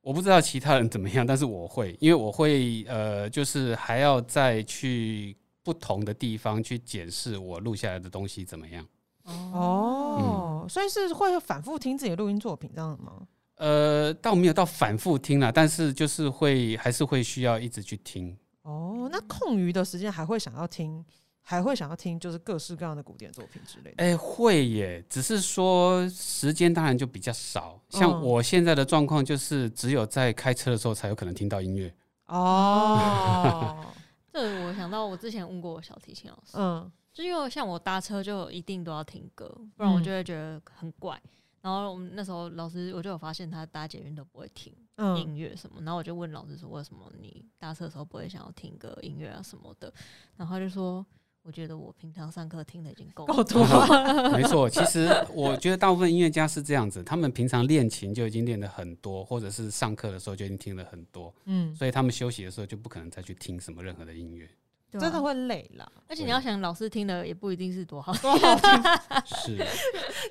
[0.00, 8.86] 我不知道其他人怎么样，但是我会，因为我会呃，就是还要再去不同的地方去检视我录下来的东西怎么样。
[9.24, 13.26] 哦，所以是会反复听自己的录音作品这样吗？
[13.56, 18.36] 呃，倒没有到反复听了，但是就是会还是会需要一直去听。
[18.66, 21.04] 哦，那空余的时间还会想要听，
[21.40, 24.02] 还会想要听，就是各式各样的古典作品之类的。
[24.02, 27.80] 哎、会耶，只是说时间当然就比较少。
[27.90, 31.94] 像嗯我现在的状况，就是只有在开车的时候才有可能听到音乐。
[32.26, 33.86] 哦，
[34.34, 39.46] 这我想到我之前问过我小提琴老师，嗯就因为像我搭车就一定都要听歌，
[39.76, 41.16] 不然我嗯就会觉得很怪。
[41.62, 44.85] 然后我们那时候老师我就有发现他搭捷运都不会听嗯，
[45.18, 49.92] 音乐什么，然后我就问老师说为什么你搭车的时候不会想要听歌音乐啊什么的，
[50.36, 51.04] 然后他就说
[51.42, 53.62] 我觉得我平常上课听的已经够够多。
[54.32, 64.46] 没错，其实我觉得大部分音乐家是这样子，他们平常练琴就已经练的很多，或者是上课的时候就已经听了很多，嗯，所以他们休息的时候就不可能再去听什么任何的音乐。
[64.46, 64.98] 啊。
[64.98, 68.14] 真的会累啦，而且你要想，老师听的也不一定是多好。
[68.14, 68.82] 多好听，
[69.26, 69.56] 是，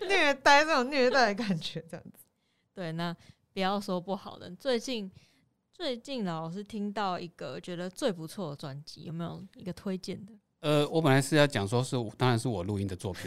[0.08, 2.26] 虐待这种虐待的感觉，这样子。
[2.74, 3.16] 对，那
[3.56, 4.52] 不要说不好的。
[4.60, 5.10] 最近
[5.72, 10.34] 最近老是听到一个觉得最不错的专辑，有没有一个推荐的？
[10.60, 13.24] 呃，我本来是要讲说是，当然是我录音的作品，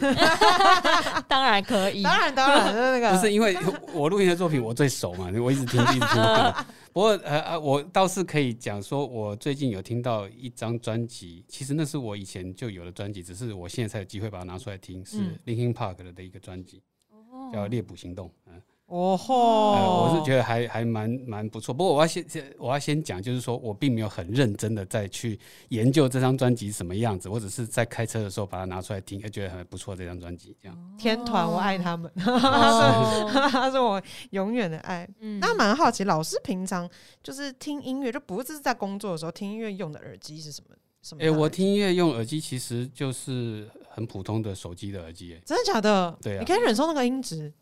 [1.27, 3.57] 当然可以，当然，当然，那个 不是因为
[3.91, 6.09] 我录音的作品我最熟嘛，我一直听，一直听。
[6.13, 6.63] 对
[6.93, 18.27] 不过呃呃，我倒是可以讲说，我最近有听到一张专辑，其实那是我以前就有的专辑，只是我现在才有机会把它拿出来听，是嗯 Linkin Park 的的一个专辑，哦叫《猎捕行动》。
[18.47, 21.73] 嗯，哦呃，吼，我是觉得还还蛮蛮不错。
[21.73, 30.55] 不过我要先先我要先讲，就是说我并没有很认真的再去研究这张专辑什么样子，我只是在开车的时候把它拿出来听，哎，觉得很不错这张专辑。
[30.61, 35.07] 这样，天团，我爱他们，哦他是我永远的爱。
[35.19, 36.89] 嗯那蛮好奇，老师平常
[37.23, 40.75] 就是听音乐，就不是在工作的时候听音乐用的耳机是什么？
[41.01, 41.39] 什么？
[41.39, 46.17] 我听音乐用耳机其实就是很普通的手机的耳机，哎，真的假的？
[46.21, 47.53] 对啊你可以忍受那个音质，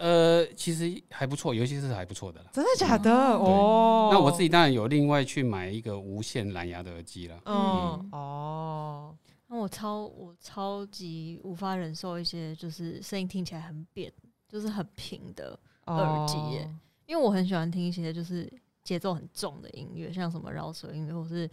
[0.00, 2.48] 呃，其实还不错，尤其是还不错的啦。
[2.54, 3.12] 真的假的？
[3.12, 7.38] 哦哦，那我自己当然有另外去买一个无线蓝牙的耳机了。
[7.44, 9.16] 嗯嗯哦，
[9.48, 14.10] 那我超我超级无法忍受一些就是声音听起来很扁，
[14.48, 16.74] 就是很平的，耳机耶哦
[17.06, 18.50] 因为我很喜欢听一些就是
[18.82, 21.50] 节奏很重的音乐，像什么饶舌音乐或是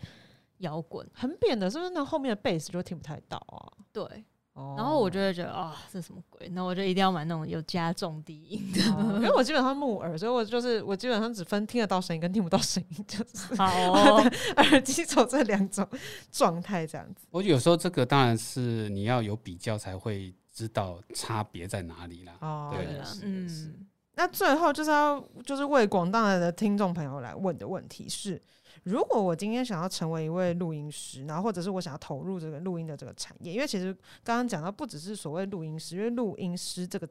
[0.59, 1.05] 摇滚。
[1.13, 1.89] 很扁的，是不是？
[1.89, 3.59] 那后面的贝斯就听不太到啊。
[3.91, 4.23] 对，
[4.57, 6.49] 哦然后我就会觉得啊，这什么鬼？
[6.49, 8.81] 那我就一定要买那种有加重低音的。
[8.91, 15.87] 哦因为我基本上木耳，所以我就是我基本上只分听得到声音跟听不到声音，就是好 哦，耳机走这两种
[16.31, 17.27] 状态这样子。
[17.29, 22.33] 我有时候这个当然是你要有比较才会知道差别在哪里啦。
[22.41, 22.87] 哦，对
[23.23, 23.85] 嗯，
[24.15, 28.41] 那最后就是要就是为广大的听众朋友来问的问题是：
[28.83, 37.07] 如果我今天想要成为一位录音师，然后或者是我想要投入这个录音的这个产业，因为其实刚刚讲到不只是所谓录音师，因为录音师这个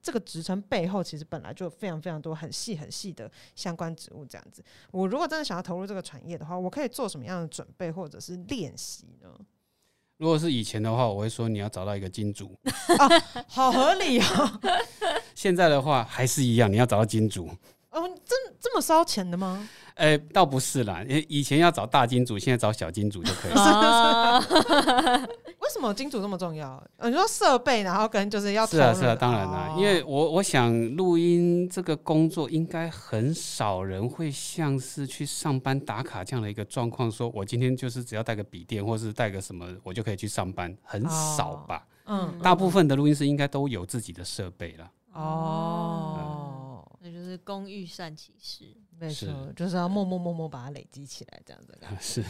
[0.00, 4.24] 这个职称背后其实本来就有非常非常多很细很细的相关职务。
[4.24, 9.28] 这样子，我如果真的想要投入这个产业的话，我可以做什么样的准备或者是练习呢？
[10.18, 12.48] 如果是以前的话，我会说你要找到一个金主；
[12.98, 14.60] 啊好合理哦，
[15.34, 17.48] 现在的话还是一样，你要找到金主。
[17.90, 19.68] 哦，这这么烧钱的吗？
[19.94, 23.60] 呃，倒不是啦，因为以前要找大金主，现在找小金主就可以了。
[23.62, 24.38] 啊
[25.58, 26.82] 为什么金主这么重要？
[26.96, 41.84] 呃你说设备，然后跟就是要是啊，是啊，当然啦，哦因为我我想录音这个工作，应该很少人会像是去上班打卡这样的一个状况，说我今天就是只要带个笔电或是带个什么，我就可以去上班，很少吧。
[42.06, 44.90] 嗯大部分的录音师应该都有自己的设备了。
[45.12, 46.22] 哦，那
[47.28, 48.64] 就是工欲善其事。
[48.98, 52.00] 没错，就是要默默默默把它累积起来，这样子的感觉。
[52.00, 52.22] 是，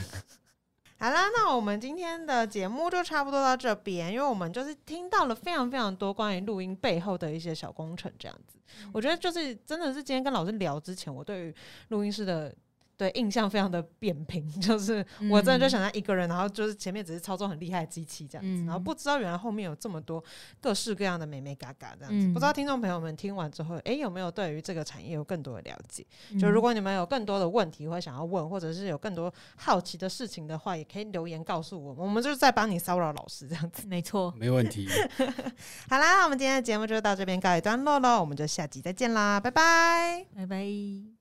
[0.99, 8.59] 好啦，那我们今天的节目就差不多到这边，因为我们就是听到了非常非常多关于录音背后的一些小工程，这样子。
[8.93, 11.55] 我觉得就是真的是今天跟老师聊之前，我对于
[11.91, 12.53] 录音室的。
[12.99, 20.23] 对印象非常的扁平， 就是我真的就想他一个人，然后就是前面只是操作很厉害的机器这样子，嗯然后不知道原来后面有这么多
[20.61, 22.27] 各式各样的美美嘎嘎这样子。
[22.27, 26.05] 嗯不知道听众朋友们听完之后，诶，有没有对于这个产业有更多的了解？
[26.33, 33.87] 嗯就如果你们有更多的问题或想要问，或者是有更多好奇的事情的话，也可以留言告诉我们，我们就是在帮你骚扰老师这样子。
[33.87, 34.89] 没错，没问题。
[35.89, 40.27] 好啦，那我们今天的节目就到这边告一段落喽，我们就下集再见啦，拜拜。
[40.35, 41.18] 拜拜。